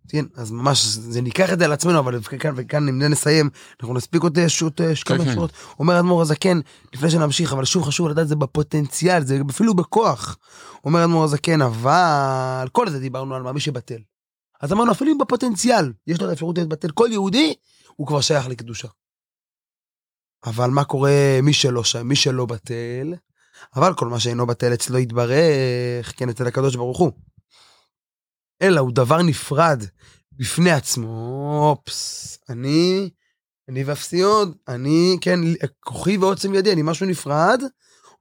כן, 0.10 0.26
אז 0.36 0.52
ממש, 0.52 0.86
זה 0.86 1.22
ניקח 1.22 1.54
את 1.54 1.60
זה 1.60 1.66
על 1.66 1.72
עצמנו, 1.72 2.00
אבל 2.00 2.22
כאן, 2.22 2.54
וכאן 2.56 2.90
אם 2.90 3.00
נסיים, 3.02 3.50
אנחנו 3.80 3.94
נספיק 3.94 4.24
עוד 4.24 4.40
אה, 4.40 4.50
שוט, 4.50 4.82
אה, 4.82 4.92
כמה 5.06 5.26
כן. 5.26 5.34
שורות. 5.34 5.52
אומר 5.80 6.00
אדמו"ר 6.00 6.22
הזקן, 6.22 6.60
לפני 6.94 7.10
שנמשיך, 7.10 7.54
אבל 7.54 7.66
שוב 7.66 7.84
חשוב 7.84 8.08
לדעת, 8.08 8.28
זה 8.28 8.36
בפוטנציאל, 8.36 9.26
זה 9.26 9.42
אפילו 9.50 9.74
בכוח. 9.74 10.38
אומר 10.86 11.04
אדמו"ר 11.04 11.24
הזקן, 11.24 11.62
אבל 11.62 12.68
כל 12.72 12.90
זה 12.90 13.00
דיברנו 13.00 13.36
על 13.36 13.42
מה, 13.42 13.52
מי 13.52 13.60
שבטל. 13.60 14.00
אז 14.62 14.74
אמרנו, 14.74 14.92
אפילו 14.92 15.12
אם 15.12 15.18
בפוטנציאל, 15.18 15.92
יש 16.08 16.20
לו 16.20 16.26
את 16.26 16.30
האפשרות 16.30 16.58
להתבטל, 16.58 16.92
כל 16.92 17.08
יהודי, 17.12 17.54
הוא 17.96 18.08
כבר 18.08 18.22
שייך 18.22 18.48
לקדושה. 18.48 18.88
אבל 20.46 20.70
מה 20.70 20.84
קורה 20.84 21.40
מי 21.44 21.54
שלא 21.54 21.84
שם, 21.84 22.08
מי 22.08 22.16
שלא 22.16 22.46
בטל, 22.46 23.14
אבל 23.76 23.94
כל 23.94 24.08
מה 24.08 24.20
שאינו 24.20 24.48
בטל 24.48 24.74
אצלו 24.74 25.00
יתברך, 25.00 26.14
כן, 26.18 26.30
אצל 26.30 26.48
הקדוש 26.48 26.76
ברוך 26.76 26.98
הוא. 26.98 27.12
אלא 28.62 28.80
הוא 28.80 28.92
דבר 28.92 29.22
נפרד 29.22 29.84
בפני 30.32 30.72
עצמו, 30.72 31.60
אופס, 31.70 32.38
אני, 32.50 33.10
אני 33.70 33.84
ואפסי 33.84 34.22
עוד, 34.22 34.56
אני, 34.68 35.18
כן, 35.22 35.40
כוחי 35.80 36.18
ועוצם 36.18 36.54
ידי, 36.54 36.74
אני 36.74 36.82
משהו 36.82 37.06
נפרד. 37.06 37.64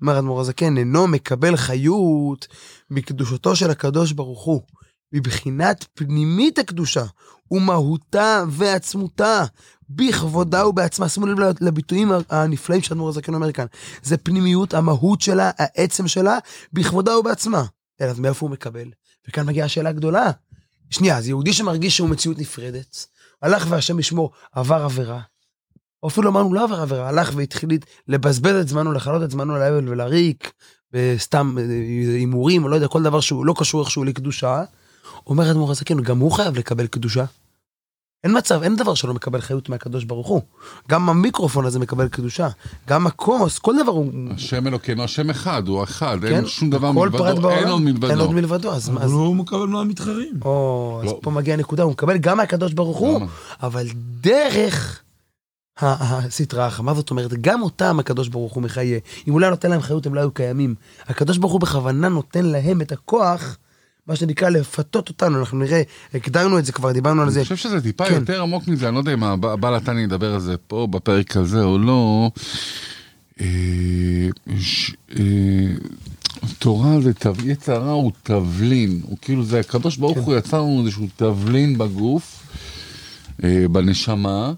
אומר 0.00 0.18
אדמו"ר 0.18 0.40
הזקן, 0.40 0.78
אינו 0.78 1.06
מקבל 1.06 1.56
חיות 1.56 2.46
מקדושתו 2.90 3.56
של 3.56 3.70
הקדוש 3.70 4.12
ברוך 4.12 4.44
הוא, 4.44 4.62
מבחינת 5.12 5.84
פנימית 5.94 6.58
הקדושה, 6.58 7.04
ומהותה 7.50 8.44
ועצמותה, 8.50 9.44
בכבודה 9.90 10.66
ובעצמה. 10.66 11.08
שימו 11.08 11.26
לב 11.26 11.38
לביטויים 11.60 12.12
הנפלאים 12.30 12.82
שאדמו"ר 12.82 13.08
הזקן 13.08 13.34
אומר 13.34 13.52
כאן. 13.52 13.66
זה 14.02 14.16
פנימיות, 14.16 14.74
המהות 14.74 15.20
שלה, 15.20 15.50
העצם 15.58 16.08
שלה, 16.08 16.38
בכבודה 16.72 17.18
ובעצמה. 17.18 17.64
אלא 18.00 18.12
מאיפה 18.18 18.46
הוא 18.46 18.50
מקבל? 18.50 18.88
וכאן 19.28 19.46
מגיעה 19.46 19.66
השאלה 19.66 19.88
הגדולה. 19.88 20.30
שנייה, 20.90 21.18
אז 21.18 21.28
יהודי 21.28 21.52
שמרגיש 21.52 21.96
שהוא 21.96 22.08
מציאות 22.08 22.38
נפרדת, 22.38 23.06
הלך 23.42 23.66
והשם 23.68 23.98
ישמור, 23.98 24.30
עבר 24.52 24.82
עבירה. 24.84 25.20
או 26.02 26.08
אפילו 26.08 26.30
אמרנו 26.30 26.54
לא 26.54 26.64
עבר 26.64 26.80
עבירה, 26.80 27.08
הלך 27.08 27.32
והתחיל 27.34 27.70
לבזבז 28.08 28.54
את 28.60 28.68
זמנו, 28.68 28.92
לכלות 28.92 29.22
את 29.22 29.30
זמנו 29.30 29.56
להבל 29.56 29.88
ולריק, 29.88 30.52
בסתם 30.92 31.58
אה, 31.58 31.64
הימורים, 32.14 32.64
או 32.64 32.68
לא 32.68 32.74
יודע, 32.74 32.88
כל 32.88 33.02
דבר 33.02 33.20
שהוא 33.20 33.46
לא 33.46 33.54
קשור 33.58 33.80
איכשהו 33.80 34.04
לקדושה. 34.04 34.64
אומר 35.26 35.50
אדמו"ר 35.50 35.70
הזקן, 35.70 36.00
גם 36.00 36.18
הוא 36.18 36.32
חייב 36.32 36.58
לקבל 36.58 36.86
קדושה. 36.86 37.24
אין 38.24 38.36
מצב, 38.38 38.62
אין 38.62 38.76
דבר 38.76 38.94
שלא 38.94 39.14
מקבל 39.14 39.40
חיות 39.40 39.68
מהקדוש 39.68 40.04
ברוך 40.04 40.28
הוא. 40.28 40.42
גם 40.88 41.08
המיקרופון 41.08 41.66
הזה 41.66 41.78
מקבל 41.78 42.08
קדושה. 42.08 42.48
גם 42.88 43.06
הכוס, 43.06 43.58
כל 43.58 43.74
דבר 43.82 43.92
הוא... 43.92 44.12
השם 44.34 44.66
אלוקינו, 44.66 45.04
השם 45.04 45.30
אחד, 45.30 45.68
הוא 45.68 45.82
אחד, 45.84 46.18
כן? 46.22 46.34
אין 46.34 46.46
שום 46.46 46.70
דבר 46.70 46.92
כל 46.94 47.08
פרט 47.12 47.20
מלבדו, 47.20 47.42
בעולם, 47.42 47.58
אין 47.58 47.68
עוד 47.68 47.82
מלבדו. 47.82 48.10
אין 48.10 48.18
עוד 48.18 48.32
מלבדו. 48.32 48.72
אז, 48.72 48.90
אבל 48.90 49.02
אז, 49.02 49.12
הוא 49.12 49.36
מקבל 49.36 49.66
מהמתחרים. 49.66 50.40
או, 50.44 51.00
אז 51.02 51.08
לא. 51.08 51.18
פה 51.22 51.30
מגיעה 51.30 51.56
הנקודה, 51.56 51.82
הוא 51.82 51.92
מקבל 51.92 52.16
גם 52.18 52.36
מהקדוש 52.36 52.72
ברוך 52.72 52.98
הוא, 52.98 53.20
למה? 53.20 53.26
אבל 53.62 53.86
דרך 54.20 55.02
הסטרה 55.78 56.66
החמה, 56.66 56.94
זאת 56.94 57.10
אומרת, 57.10 57.32
גם 57.40 57.62
אותם 57.62 57.98
הקדוש 57.98 58.28
ברוך 58.28 58.52
הוא 58.52 58.62
מחיה. 58.62 58.98
אם 59.28 59.32
הוא 59.32 59.40
לא 59.40 59.46
היה 59.46 59.50
נותן 59.50 59.70
להם 59.70 59.80
חיות, 59.80 60.06
הם 60.06 60.14
לא 60.14 60.20
היו 60.20 60.30
קיימים. 60.30 60.74
הקדוש 61.06 61.38
ברוך 61.38 61.52
הוא 61.52 61.60
בכוונה 61.60 62.08
נותן 62.08 62.44
להם 62.44 62.80
את 62.80 62.92
הכוח, 62.92 63.58
מה 64.08 64.16
שנקרא 64.16 64.48
לפתות 64.48 65.08
אותנו, 65.08 65.38
אנחנו 65.40 65.58
נראה, 65.58 65.82
הגדרנו 66.14 66.58
את 66.58 66.64
זה 66.64 66.72
כבר, 66.72 66.92
דיברנו 66.92 67.22
על 67.22 67.30
זה. 67.30 67.38
אני 67.40 67.44
חושב 67.44 67.56
שזה 67.56 67.80
טיפה 67.80 68.04
כן. 68.08 68.14
יותר 68.14 68.42
עמוק 68.42 68.68
מזה, 68.68 68.86
אני 68.88 68.94
לא 68.94 69.00
יודע 69.00 69.12
אם 69.14 69.24
הבע- 69.24 69.52
הבעל 69.52 69.74
התניא 69.74 70.02
ידבר 70.04 70.34
על 70.34 70.40
זה 70.40 70.56
פה 70.56 70.86
בפרק 70.90 71.36
הזה 71.36 71.62
או 71.62 71.78
לא. 71.78 72.30
אה, 73.40 73.46
ש- 74.60 74.94
אה, 75.18 75.24
תורה 76.58 77.00
זה 77.00 77.14
תב... 77.14 77.48
יצר 77.48 77.72
הרע 77.74 77.90
הוא 77.92 78.12
תבלין, 78.22 79.00
הוא 79.04 79.18
כאילו 79.22 79.44
זה 79.44 79.60
הקדוש 79.60 79.96
ברוך 79.96 80.18
כן. 80.18 80.24
הוא 80.24 80.36
יצר 80.36 80.60
לנו 80.60 80.82
איזשהו 80.84 81.06
תבלין 81.16 81.78
בגוף, 81.78 82.42
אה, 83.44 83.64
בנשמה, 83.72 84.52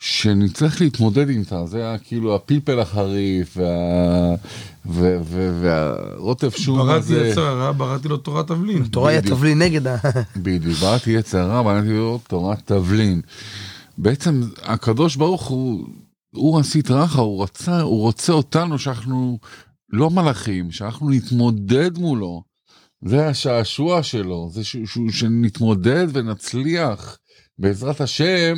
שנצטרך 0.00 0.80
להתמודד 0.80 1.28
איתה, 1.28 1.66
זה 1.66 1.78
היה 1.78 1.98
כאילו 1.98 2.34
הפלפל 2.34 2.80
החריף, 2.80 3.56
וה... 3.56 4.34
ו- 4.86 5.18
ו- 5.22 5.60
והרוטב 5.62 6.50
שום 6.50 6.78
בראתי 6.78 6.98
הזה. 6.98 7.28
יצר 7.28 7.46
הרע, 7.46 7.72
בראתי 7.72 8.08
לו 8.08 8.16
תורת 8.16 8.46
תבלין. 8.48 8.84
תורה 8.84 9.10
היא. 9.10 9.18
התבלין 9.18 9.58
נגד 9.58 9.86
ה... 9.86 9.96
בדיוק, 10.42 10.78
בראתי 10.78 11.10
יצר 11.10 11.38
הרע, 11.38 11.62
בראתי 11.62 11.88
לו 11.88 12.20
תורת 12.28 12.58
תבלין. 12.64 13.20
בעצם 13.98 14.42
הקדוש 14.62 15.16
ברוך 15.16 15.46
הוא, 15.46 15.86
הוא 16.34 16.60
הסטרא 16.60 17.04
אחרא, 17.04 17.22
הוא 17.22 17.42
רצה, 17.42 17.80
הוא 17.80 18.00
רוצה 18.00 18.32
אותנו 18.32 18.78
שאנחנו 18.78 19.38
לא 19.92 20.10
מלאכים, 20.10 20.70
שאנחנו 20.70 21.10
נתמודד 21.10 21.98
מולו. 21.98 22.42
זה 23.04 23.26
השעשוע 23.26 24.02
שלו, 24.02 24.50
זה 24.52 24.64
ש- 24.64 24.76
ש- 24.76 25.18
שנתמודד 25.20 26.06
ונצליח 26.12 27.18
בעזרת 27.58 28.00
השם, 28.00 28.54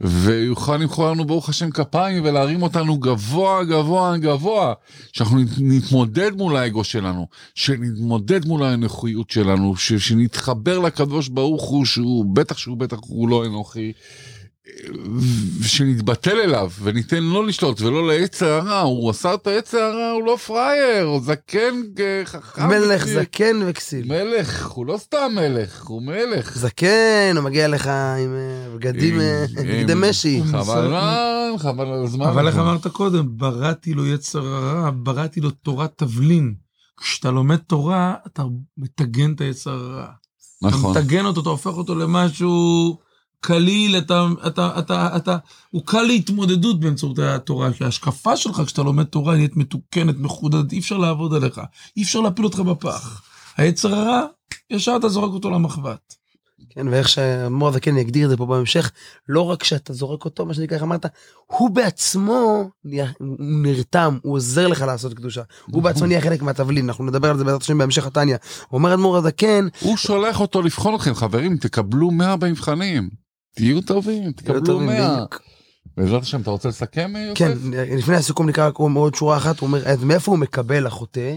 ויוכל 0.00 0.76
למחוא 0.76 1.10
לנו 1.10 1.24
ברוך 1.24 1.48
השם 1.48 1.70
כפיים 1.70 2.24
ולהרים 2.24 2.62
אותנו 2.62 2.98
גבוה 2.98 3.64
גבוה 3.64 4.18
גבוה, 4.18 4.74
שאנחנו 5.12 5.38
נת- 5.38 5.48
נתמודד 5.58 6.30
מול 6.36 6.56
האגו 6.56 6.84
שלנו, 6.84 7.26
שנתמודד 7.54 8.46
מול 8.46 8.62
האנוכיות 8.62 9.30
שלנו, 9.30 9.76
שנתחבר 9.76 10.78
לקדוש 10.78 11.28
ברוך 11.28 11.64
הוא, 11.64 11.84
שהוא 11.84 12.24
בטח 12.34 12.58
שהוא 12.58 12.76
בטח 12.76 12.96
הוא 13.06 13.28
לא 13.28 13.46
אנוכי. 13.46 13.92
ושנתבטל 15.60 16.40
אליו 16.40 16.70
וניתן 16.82 17.24
לו 17.24 17.42
לשלוט 17.42 17.80
ולא 17.80 18.08
ליצר 18.08 18.46
הרע, 18.46 18.80
הוא 18.80 19.10
עשה 19.10 19.34
את 19.34 19.46
היצר 19.46 19.78
הרע, 19.78 20.10
הוא 20.10 20.22
לא 20.26 20.36
פראייר, 20.36 21.04
הוא 21.04 21.20
זקן 21.20 21.82
אה, 22.00 22.22
חכם. 22.24 22.68
מלך 22.68 23.02
וכסיל. 23.02 23.22
זקן 23.22 23.56
וכסיל. 23.66 24.06
מלך, 24.08 24.66
הוא 24.66 24.86
לא 24.86 24.96
סתם 24.98 25.32
מלך, 25.34 25.86
הוא 25.86 26.02
מלך. 26.02 26.58
זקן, 26.58 27.32
הוא 27.36 27.44
מגיע 27.44 27.68
לך 27.68 27.86
עם 27.86 28.34
אה, 28.34 28.74
בגדים, 28.74 29.20
אה, 29.20 29.44
בגדי 29.56 29.92
משי. 29.96 30.42
חבל 30.50 30.94
על 30.94 31.58
חבל 31.58 31.86
על 31.86 32.04
הזמן. 32.04 32.26
אבל 32.26 32.48
איך 32.48 32.56
אמרת 32.56 32.86
קודם, 32.86 33.26
בראתי 33.28 33.94
לו 33.94 34.06
יצר 34.06 34.46
הרע, 34.46 34.90
בראתי 34.94 35.40
לו 35.40 35.50
תורת 35.50 35.92
תבלין. 35.96 36.54
כשאתה 37.00 37.30
לומד 37.30 37.56
תורה, 37.56 38.14
אתה 38.26 38.42
מטגן 38.78 39.32
את 39.32 39.40
היצר 39.40 39.70
הרע. 39.70 40.06
נכון. 40.62 40.90
אתה 40.90 41.00
מטגן 41.00 41.24
אותו, 41.24 41.40
אתה 41.40 41.50
הופך 41.50 41.76
אותו 41.76 41.94
למשהו 41.94 42.98
קליל, 43.46 43.98
אתה, 43.98 44.26
אתה, 44.46 44.78
אתה, 44.78 45.16
אתה, 45.16 45.36
הוא 45.70 45.82
קל 45.86 46.02
להתמודדות 46.02 46.80
באמצעות 46.80 47.18
התורה, 47.18 47.72
כי 47.72 47.84
ההשקפה 47.84 48.36
שלך 48.36 48.62
כשאתה 48.66 48.82
לומד 48.82 49.04
תורה 49.04 49.34
נהיית 49.34 49.56
מתוקנת, 49.56 50.14
מחודדת, 50.18 50.72
אי 50.72 50.78
אפשר 50.78 50.96
לעבוד 50.96 51.34
עליך, 51.34 51.60
אי 51.96 52.02
אפשר 52.02 52.20
להפיל 52.20 52.44
אותך 52.44 52.58
בפח. 52.58 53.22
היצר 53.56 53.94
הרע, 53.94 54.22
ישר 54.70 54.96
אתה 54.96 55.08
זורק 55.08 55.32
אותו 55.32 55.50
למחבת. 55.50 56.14
כן, 56.70 56.88
ואיך 56.88 57.08
שהמור 57.08 57.68
הזקן 57.68 57.96
יגדיר 57.96 58.24
את 58.24 58.30
זה 58.30 58.36
פה 58.36 58.46
בהמשך, 58.46 58.92
לא 59.28 59.40
רק 59.40 59.64
שאתה 59.64 59.92
זורק 59.92 60.24
אותו, 60.24 60.46
מה 60.46 60.54
שנקרא, 60.54 60.76
איך 60.76 60.82
אמרת, 60.82 61.06
הוא 61.46 61.70
בעצמו 61.70 62.70
נרתם, 63.38 64.18
הוא 64.22 64.34
עוזר 64.34 64.68
לך 64.68 64.82
לעשות 64.82 65.14
קדושה. 65.14 65.42
הוא 65.70 65.82
בעצמו 65.82 66.06
נהיה 66.06 66.20
חלק 66.20 66.42
מהתבלין, 66.42 66.88
אנחנו 66.88 67.04
נדבר 67.04 67.30
על 67.30 67.38
זה 67.38 67.44
בעזרת 67.44 67.62
השם 67.62 67.78
בהמשך 67.78 68.06
התניא. 68.06 68.36
אומר 68.72 68.94
אדמו"ר 68.94 69.16
הזקן, 69.16 69.68
הוא 69.80 69.96
שולח 69.96 70.40
אותו 70.40 70.62
לבחון 70.62 70.94
אתכם, 70.94 71.14
חברים, 71.14 71.56
תקבלו 71.56 72.10
100 72.10 72.36
במבחנים. 72.36 73.25
תהיו 73.56 73.80
טובים, 73.80 74.32
תקבלו 74.32 74.60
טובים, 74.60 74.86
100. 74.86 75.14
בדיוק. 75.14 75.42
בעזרת 75.96 76.22
השם, 76.22 76.40
אתה 76.40 76.50
רוצה 76.50 76.68
לסכם? 76.68 77.12
כן, 77.34 77.52
לפני 77.72 78.16
הסיכום 78.16 78.48
נקרא 78.48 78.70
עוד 78.94 79.14
שורה 79.14 79.36
אחת, 79.36 79.58
הוא 79.60 79.66
אומר, 79.66 79.88
אז 79.88 80.04
מאיפה 80.04 80.32
הוא 80.32 80.38
מקבל 80.38 80.86
החוטא? 80.86 81.36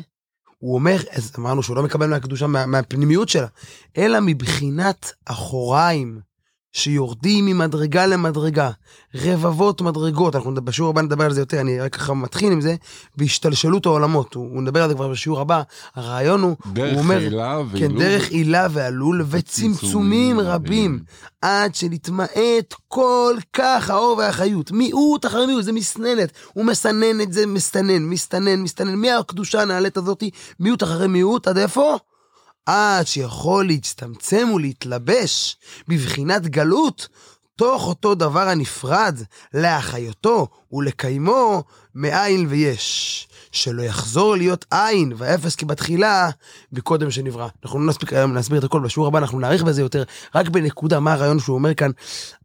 הוא 0.57 0.75
אומר, 0.75 0.97
אז 1.11 1.31
אמרנו 1.39 1.63
שהוא 1.63 1.75
לא 1.75 1.83
מקבל 1.83 2.09
מהקדושה, 2.09 2.47
מה, 2.47 2.65
מהפנימיות 2.65 3.29
שלה, 3.29 3.47
אלא 3.97 4.19
מבחינת 4.21 5.11
אחוריים 5.25 6.19
שיורדים 6.73 7.45
ממדרגה 7.45 8.05
למדרגה, 8.05 8.71
רבבות 9.15 9.81
מדרגות, 9.81 10.35
אנחנו 10.35 10.55
בשיעור 10.55 10.89
הבא 10.89 11.01
נדבר 11.01 11.25
על 11.25 11.33
זה 11.33 11.41
יותר, 11.41 11.61
אני 11.61 11.79
רק 11.79 11.95
ככה 11.95 12.13
מתחיל 12.13 12.51
עם 12.51 12.61
זה, 12.61 12.75
בהשתלשלות 13.17 13.85
העולמות, 13.85 14.33
הוא, 14.33 14.49
הוא 14.53 14.61
נדבר 14.61 14.83
על 14.83 14.89
זה 14.89 14.95
כבר 14.95 15.07
בשיעור 15.07 15.39
הבא, 15.39 15.61
הרעיון 15.95 16.41
הוא, 16.41 16.55
דרך 16.73 16.93
הוא 16.93 16.99
אומר, 16.99 17.17
עילה 17.17 17.59
כן. 17.79 17.97
דרך 17.97 18.29
עילה 18.29 18.67
ועלול 18.71 19.25
וצמצומים 19.29 20.39
רבים, 20.39 20.99
עד 21.41 21.75
שנתמעט 21.75 22.73
כל 22.87 23.35
כך 23.53 23.89
האור 23.89 24.17
והחיות. 24.17 24.71
מיעוט 24.71 25.25
אחרי 25.25 25.45
מיעוט, 25.45 25.63
זה 25.63 25.71
מסננת. 25.71 26.31
הוא 26.53 26.65
מסנן 26.65 27.21
את 27.21 27.33
זה, 27.33 27.45
מסתנן, 27.45 28.03
מסתנן, 28.03 28.61
מסתנן. 28.61 28.95
מהקדושה 28.95 29.61
הנעלית 29.61 29.97
הזאתי, 29.97 30.29
מיעוט 30.59 30.83
אחרי 30.83 31.07
מיעוט, 31.07 31.47
עד 31.47 31.57
איפה? 31.57 31.97
עד 32.65 33.07
שיכול 33.07 33.67
להצטמצם 33.67 34.47
ולהתלבש 34.55 35.57
בבחינת 35.87 36.47
גלות, 36.47 37.07
תוך 37.55 37.87
אותו 37.87 38.15
דבר 38.15 38.49
הנפרד, 38.49 39.19
להחיותו 39.53 40.47
ולקיימו 40.71 41.63
מאין 41.95 42.45
ויש. 42.49 43.25
שלא 43.51 43.81
יחזור 43.81 44.35
להיות 44.35 44.65
עין 44.71 45.13
ואפס 45.17 45.55
כבתחילה, 45.55 46.29
מקודם 46.71 47.11
שנברא. 47.11 47.47
אנחנו 47.63 47.79
לא 47.79 47.85
נספיק 47.85 48.13
היום 48.13 48.35
להסביר 48.35 48.59
את 48.59 48.63
הכל, 48.63 48.79
בשיעור 48.79 49.07
הבא 49.07 49.19
אנחנו 49.19 49.39
נאריך 49.39 49.63
בזה 49.63 49.81
יותר, 49.81 50.03
רק 50.35 50.49
בנקודה, 50.49 50.99
מה 50.99 51.13
הרעיון 51.13 51.39
שהוא 51.39 51.55
אומר 51.55 51.73
כאן, 51.73 51.91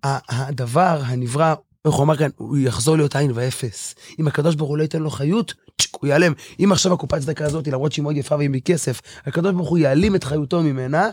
הדבר 0.02 1.00
הנברא, 1.04 1.54
הוא 1.92 2.02
אמר 2.02 2.16
כאן, 2.16 2.30
הוא 2.36 2.58
יחזור 2.58 2.96
להיות 2.96 3.16
עין 3.16 3.30
ואפס. 3.34 3.94
אם 4.18 4.28
הקדוש 4.28 4.54
ברוך 4.54 4.70
הוא 4.70 4.78
לא 4.78 4.82
ייתן 4.82 5.02
לו 5.02 5.10
חיות, 5.10 5.54
צ'יק, 5.80 5.96
הוא 6.00 6.08
ייעלם. 6.08 6.32
אם 6.60 6.72
עכשיו 6.72 6.92
הקופת 6.92 7.18
צדקה 7.18 7.46
הזאת, 7.46 7.66
למרות 7.68 7.92
שהיא 7.92 8.02
מאוד 8.02 8.16
יפה 8.16 8.36
והיא 8.36 8.50
מכסף, 8.50 9.00
הקדוש 9.26 9.52
ברוך 9.52 9.68
הוא 9.68 9.78
יעלים 9.78 10.16
את 10.16 10.24
חיותו 10.24 10.62
ממנה, 10.62 11.10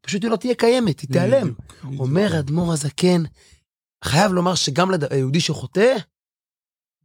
פשוט 0.00 0.22
היא 0.22 0.30
לא 0.30 0.36
תהיה 0.36 0.54
קיימת, 0.54 1.00
היא 1.00 1.10
תיעלם. 1.12 1.52
אומר 1.98 2.36
האדמו"ר 2.36 2.72
הזקן, 2.72 3.22
חייב 4.04 4.32
לומר 4.32 4.54
שגם 4.54 4.90
ליהודי 4.90 5.40
שחוטא, 5.40 5.94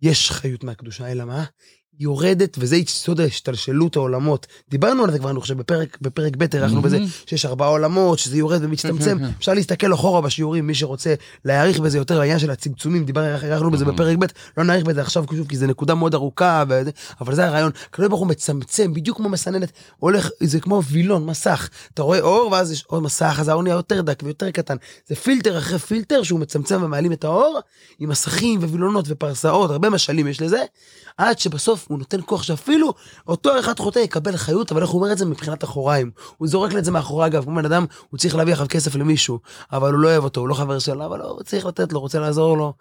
יש 0.02 0.32
חיות 0.32 0.64
מהקדושה, 0.64 1.12
אלא 1.12 1.26
מה? 1.26 1.46
יורדת, 2.00 2.58
וזה 2.60 2.76
יסוד 2.76 3.22
השתלשלות 3.22 3.96
העולמות. 3.96 4.48
דיברנו 4.70 5.04
על 5.04 5.12
זה 5.12 5.20
כבר, 5.20 5.30
אני 5.30 5.40
חושב, 5.40 5.58
בפרק, 5.58 5.98
בפרק 6.02 6.36
ב' 6.38 6.46
הארכנו 6.54 6.82
בזה, 6.82 7.00
שיש 7.26 7.46
ארבעה 7.46 7.68
עולמות, 7.68 8.20
שזה 8.20 8.38
יורד 8.38 8.64
ומצטמצם. 8.64 9.18
אפשר 9.40 9.54
להסתכל 9.54 9.94
אחורה 9.94 10.22
בשיעורים, 10.22 10.68
מי 10.68 10.76
שרוצה 10.76 11.14
להעריך 11.46 11.80
בזה 11.80 11.98
יותר, 11.98 12.20
העניין 12.20 12.40
של 12.40 12.52
הצמצומים, 12.52 13.06
דיברנו, 13.06 13.72
בזה. 13.72 13.86
בפרק 13.86 14.18
ב', 14.18 14.26
לא 14.58 14.64
נאריך 14.64 14.84
בזה 14.84 15.02
עכשיו, 15.02 15.26
שוב, 15.36 15.48
כי 15.48 15.58
זו 15.58 15.68
נקודה 15.68 15.96
מאוד 15.96 16.14
ארוכה, 16.14 16.64
וזה, 16.70 16.92
אבל 17.22 17.36
זה 17.36 17.48
הרעיון. 17.48 17.72
הקדוש 17.90 18.10
ברוך 18.10 18.20
הוא 18.20 18.28
מצמצם, 18.28 18.94
בדיוק 18.94 19.18
כמו 19.18 19.30
מסננת, 19.30 19.72
הולך, 19.98 20.30
זה 20.40 20.60
כמו 20.60 20.82
וילון, 20.84 21.26
מסך. 21.26 21.70
אתה 21.94 22.02
רואה 22.02 22.20
אור, 22.20 22.52
ואז 22.52 22.72
יש 22.72 22.84
עוד 22.88 23.04
מסך, 23.04 23.38
אז 23.40 23.48
האור 23.48 23.64
נהיה 23.64 23.74
יותר 23.74 24.02
דק 24.02 24.20
ויותר 24.24 24.52
קטן. 24.52 24.76
זה 25.08 25.16
פילטר 25.16 25.58
אחרי 25.58 25.80
פילטר 25.80 26.24
שהוא 26.24 26.40
מצמצם 26.40 26.84
ומעלים 26.84 27.12
את 27.12 27.24
האור, 27.24 27.60
עם 28.00 28.10
מסכים 28.10 28.60
ווילונות 28.64 29.06
ופרסאות, 29.08 29.72
הרבה 29.72 29.90
משלים 29.90 30.28
יש 30.28 30.42
לזה, 30.42 30.64
עד 31.18 31.40
שבסוף 31.40 31.89
הוא 31.90 32.00
נותן 32.00 32.20
כוח 32.26 32.44
שאפילו 32.44 32.94
אותו 33.28 33.60
אחד 33.60 33.80
חוטא 33.80 34.00
יקבל 34.00 34.38
חיות, 34.38 34.72
אבל 34.72 34.82
איך 34.82 34.90
הוא 34.90 35.02
אומר 35.02 35.12
את 35.12 35.18
זה 35.18 35.26
מבחינת 35.26 35.64
אחוריים. 35.64 36.12
הוא 36.38 36.48
זורק 36.48 36.74
לי 36.74 36.80
את 36.80 36.86
זה 36.86 36.92
מאחורי 36.92 37.26
הגב, 37.26 37.44
כמו 37.44 37.56
בן 37.56 37.66
אדם, 37.66 37.86
הוא 38.10 38.18
צריך 38.18 38.36
להביא 38.36 38.54
עכשיו 38.54 38.68
כסף 38.70 38.96
למישהו, 38.96 39.40
אבל 39.72 39.94
הוא 39.94 40.00
לא 40.00 40.08
אוהב 40.08 40.24
אותו, 40.24 40.42
הוא 40.42 40.48
לא 40.48 40.54
חבר 40.54 40.80
שלו, 40.80 41.06
אבל 41.06 41.22
הוא 41.22 41.44
צריך 41.44 41.66
לתת 41.66 41.94
לו, 41.94 42.00
רוצה 42.00 42.20
לעזור 42.20 42.58
לו. 42.58 42.74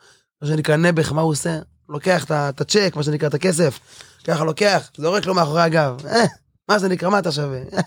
מה 0.43 0.49
שנקרא 0.49 0.77
נעבך, 0.77 1.13
מה 1.13 1.23
הוא 1.23 1.31
עושה? 1.31 1.59
לוקח 1.89 2.25
את 2.25 2.61
הצ'ק, 2.61 2.93
מה 2.97 3.03
שנקרא 3.03 3.29
את 3.29 3.35
הכסף, 3.35 3.81
ככה 4.25 4.45
לוקח, 4.45 4.91
זורק 4.97 5.27
לו 5.27 5.35
מאחורי 5.35 5.63
הגב. 5.63 5.97
אה, 6.07 6.25
מה 6.69 6.79
זה 6.79 6.89
נקרא, 6.89 7.11
מה 7.11 7.19
אתה 7.19 7.33
שווה? 7.33 7.59
אה, 7.73 7.81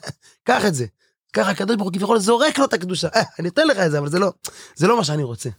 קח 0.43 0.65
את 0.65 0.75
זה. 0.75 0.85
ככה 1.33 1.51
הקדוש 1.51 1.75
ברוך 1.75 1.89
הוא 1.89 1.93
כביכול 1.93 2.19
זורק 2.19 2.59
לו 2.59 2.65
את 2.65 2.73
הקדושה. 2.73 3.07
אה, 3.15 3.21
אני 3.39 3.49
אתן 3.49 3.67
לך 3.67 3.77
את 3.77 3.91
זה, 3.91 3.99
אבל 3.99 4.09
זה 4.09 4.19
לא, 4.19 4.31
זה 4.75 4.87
לא 4.87 4.97
מה 4.97 5.03
שאני 5.03 5.23
רוצה. 5.23 5.49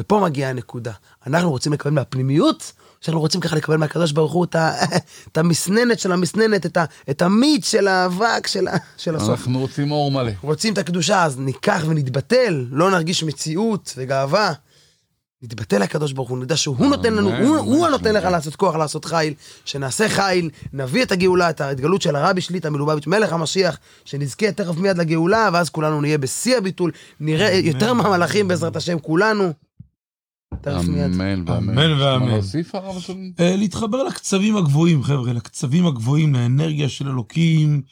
ופה 0.00 0.20
מגיעה 0.20 0.50
הנקודה. 0.50 0.92
אנחנו 1.26 1.50
רוצים 1.50 1.72
לקבל 1.72 1.90
מהפנימיות, 1.90 2.72
שאנחנו 3.00 3.20
רוצים 3.20 3.40
ככה 3.40 3.56
לקבל 3.56 3.76
מהקדוש 3.76 4.12
ברוך 4.12 4.32
הוא 4.32 4.44
את, 4.44 4.54
ה, 4.54 4.72
את 5.32 5.38
המסננת 5.38 5.98
של 5.98 6.12
המסננת, 6.12 6.66
את, 6.66 6.76
ה, 6.76 6.84
את 7.10 7.22
המיץ 7.22 7.70
של 7.70 7.88
האבק 7.88 8.46
של, 8.46 8.66
של 8.96 9.16
הסוף. 9.16 9.30
אנחנו 9.30 9.58
רוצים 9.58 9.90
אור 9.90 10.10
מלא. 10.10 10.32
רוצים 10.42 10.72
את 10.72 10.78
הקדושה, 10.78 11.24
אז 11.24 11.38
ניקח 11.38 11.84
ונתבטל, 11.86 12.66
לא 12.70 12.90
נרגיש 12.90 13.22
מציאות 13.22 13.94
וגאווה. 13.96 14.52
נתבטל 15.42 15.78
לקדוש 15.78 16.12
ברוך 16.12 16.30
הוא, 16.30 16.38
נדע 16.38 16.56
שהוא 16.56 16.86
נותן 16.86 17.14
לנו, 17.14 17.36
הוא, 17.36 17.56
הוא 17.56 17.86
הנותן 17.86 18.14
לך. 18.14 18.24
לעשות 18.24 18.56
כוח 18.56 18.76
לעשות 18.76 19.04
חיל, 19.04 19.34
שנעשה 19.64 20.08
חיל, 20.08 20.50
נביא 20.72 21.02
את 21.02 21.12
הגאולה, 21.12 21.50
את 21.50 21.60
ההתגלות 21.60 22.02
של 22.02 22.16
הרבי 22.16 22.40
שליטא 22.40 22.68
מלובביץ', 22.68 23.06
מלך 23.06 23.32
המשיח, 23.32 23.78
שנזכה 24.04 24.52
תכף 24.52 24.76
מיד 24.76 24.98
לגאולה, 24.98 25.48
ואז 25.52 25.70
כולנו 25.70 26.00
נהיה 26.00 26.18
בשיא 26.18 26.56
הביטול, 26.56 26.90
נראה 27.20 27.50
יותר 27.54 27.94
מהמלאכים 27.94 28.48
בעזרת 28.48 28.76
השם, 28.76 28.98
כולנו. 28.98 29.52
אמן 30.66 31.42
ואמן. 31.46 31.74
אה, 33.40 33.56
להתחבר 33.56 34.02
לקצבים 34.02 34.56
הגבוהים, 34.56 35.02
חבר'ה, 35.02 35.32
לקצבים 35.32 35.86
הגבוהים, 35.86 36.34
לאנרגיה 36.34 36.88
של 36.88 37.08
אלוקים, 37.08 37.82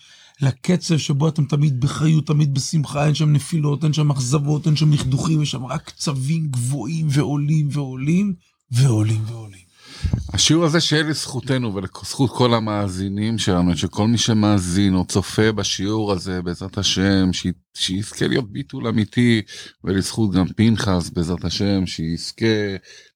לקצב 0.40 0.96
שבו 0.96 1.28
אתם 1.28 1.44
תמיד 1.44 1.80
בחיות, 1.80 2.26
תמיד 2.26 2.54
בשמחה, 2.54 3.06
אין 3.06 3.14
שם 3.14 3.32
נפילות, 3.32 3.84
אין 3.84 3.92
שם 3.92 4.10
אכזבות, 4.10 4.66
אין 4.66 4.76
שם 4.76 4.92
לכדוכים, 4.92 5.42
יש 5.42 5.50
שם 5.50 5.64
רק 5.64 5.82
קצבים 5.82 6.46
גבוהים 6.46 7.06
ועולים 7.10 7.68
ועולים 7.72 8.34
ועולים 8.70 9.22
ועולים. 9.26 9.67
השיעור 10.34 10.64
הזה 10.64 10.80
שיהיה 10.80 11.02
לזכותנו 11.02 11.74
ולזכות 11.74 12.30
כל 12.30 12.54
המאזינים 12.54 13.38
שלנו, 13.38 13.76
שכל 13.76 14.06
מי 14.06 14.18
שמאזין 14.18 14.94
או 14.94 15.04
צופה 15.04 15.52
בשיעור 15.52 16.12
הזה, 16.12 16.42
בעזרת 16.42 16.78
השם, 16.78 17.32
ש- 17.32 17.46
שיזכה 17.74 18.26
להיות 18.26 18.52
ביטול 18.52 18.86
אמיתי, 18.86 19.42
ולזכות 19.84 20.32
גם 20.32 20.46
פנחס, 20.56 21.10
בעזרת 21.10 21.44
השם, 21.44 21.86
שיזכה 21.86 22.46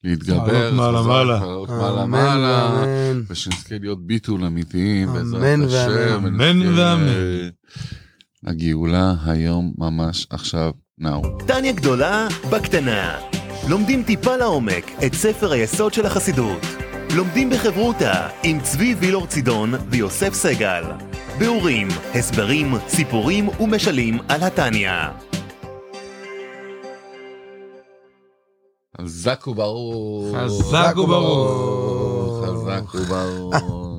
להתגבר, 0.04 0.52
לעלות 0.52 0.74
מעלה 0.74 1.02
מעלה. 1.02 1.40
לעלות 1.40 1.68
מעלה 1.68 2.06
מעלה. 2.06 2.84
ושנזכה 3.30 3.74
להיות 3.80 4.06
ביטול 4.06 4.44
אמיתיים, 4.44 5.08
אמן 5.08 5.18
בעזרת. 5.18 5.88
השם, 5.88 6.26
אמן 6.26 6.78
ואמן. 6.78 7.48
הגאולה 8.46 9.14
היום 9.26 9.72
ממש 9.78 10.26
עכשיו 10.30 10.70
נאו. 10.98 11.38
טניה 11.46 11.72
גדולה 11.72 12.28
בקטנה. 12.50 13.18
לומדים 13.68 14.02
טיפה 14.02 14.36
לעומק 14.36 14.90
את 15.06 15.14
ספר 15.14 15.52
היסוד 15.52 15.94
של 15.94 16.06
החסידות. 16.06 16.66
לומדים 17.16 17.50
בחברותה 17.50 18.28
עם 18.42 18.60
צבי 18.60 18.94
וילור 18.94 19.26
צידון 19.26 19.74
ויוסף 19.90 20.34
סגל. 20.34 20.82
ביאורים, 21.38 21.88
הסברים, 22.14 22.74
סיפורים 22.88 23.48
ומשלים 23.60 24.18
על 24.28 24.42
התניא. 24.42 24.90
חזק 29.00 29.46
וברור. 29.46 30.36
חזק 30.38 30.94
וברור. 30.96 32.46
חזק 32.46 32.94
וברור. 32.94 33.91